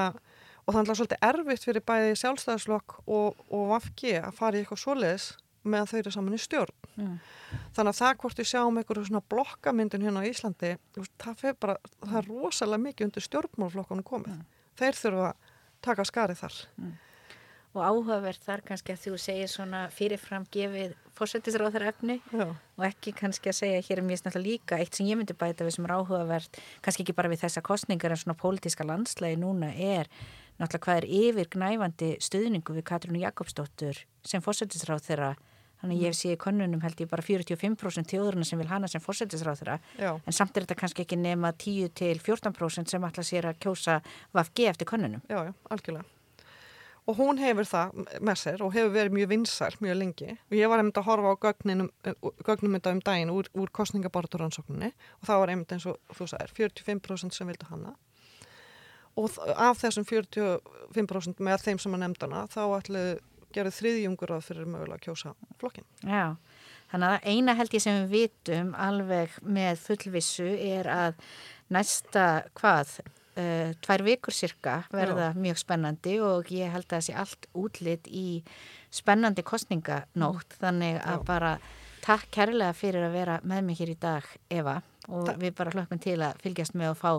[0.63, 4.63] og það er alltaf svolítið erfitt fyrir bæði sjálfstæðislokk og, og VFG að fara í
[4.63, 5.29] eitthvað svoleiðis
[5.63, 6.75] meðan þau eru saman í stjórn.
[6.97, 7.13] mm.
[7.75, 10.73] Þannig að það hvort við sjáum einhverju svona blokkamyndun hérna á Íslandi,
[11.21, 14.41] það, bara, það er rosalega mikið undir stjórnmálflokkunum komið.
[14.79, 15.51] Þeir þurfa að
[15.83, 16.59] taka skarið þar.
[17.73, 22.45] Og áhugavert þar kannski að þú segir svona fyrirfram gefið fórsetisráðar efni Já.
[22.53, 25.65] og ekki kannski að segja hér er mjög snart líka eitt sem ég myndi bæta
[25.65, 29.71] við sem er áhugavert kannski ekki bara við þessa kostningar en svona pólitíska landslægi núna
[29.73, 30.11] er
[30.61, 35.33] náttúrulega hvað er yfir gnæfandi stuðningu við Katrínu Jakobsdóttur sem fórsetisráð þeirra
[35.83, 39.03] þannig að ég sé í konunum held ég bara 45% þjóðurinn sem vil hana sem
[39.03, 40.11] fórsetisráð þeirra Já.
[40.15, 43.99] en samt er þetta kannski ekki nema 10 til 14% sem ætla sér að kjósa
[44.31, 45.25] VFG eftir konunum.
[45.27, 46.12] Já, já, algjörlega.
[47.03, 50.37] Og hún hefur það með sér og hefur verið mjög vinsar mjög lengi.
[50.47, 51.89] Og ég var einmitt að horfa á gögninum,
[52.47, 56.55] gögnum þetta um daginn úr, úr kostningaborturansókninni og það var einmitt eins og þú sagðir,
[56.71, 57.91] 45% sem vildu hana.
[59.19, 63.17] Og af þessum 45% með þeim sem að nefndana þá ætluðu
[63.53, 65.85] gerði þriðjungur að fyrir mögulega að kjósa flokkin.
[66.01, 66.35] Já,
[66.91, 71.19] þannig að eina held ég sem við vitum alveg með fullvissu er að
[71.73, 72.27] næsta
[72.57, 72.95] hvað,
[73.37, 78.09] uh, tvær vikur cirka verða mjög spennandi og ég held að það sé allt útlit
[78.09, 78.27] í
[78.93, 81.25] spennandi kostninganótt þannig að Já.
[81.27, 81.53] bara
[82.03, 85.39] takk kærlega fyrir að vera með mig hér í dag Eva og Takk.
[85.41, 87.11] við bara hlökkum til að fylgjast með að fá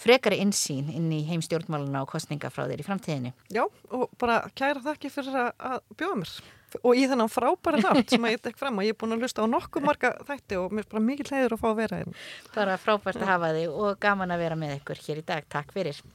[0.00, 3.32] frekari insýn inn í heimstjórnmáluna og kostninga frá þér í framtíðinni.
[3.52, 3.64] Já,
[3.96, 6.34] og bara kæra þakki fyrir að bjóða mér.
[6.80, 9.24] Og í þennan frábæra nátt sem að ég tek fram að ég er búin að
[9.24, 12.00] lusta á nokkuð marga þætti og mér er bara mikið leiður að fá að vera
[12.00, 12.24] hérna.
[12.54, 15.48] Bara frábært að hafa þig og gaman að vera með ykkur hér í dag.
[15.50, 16.02] Takk fyrir.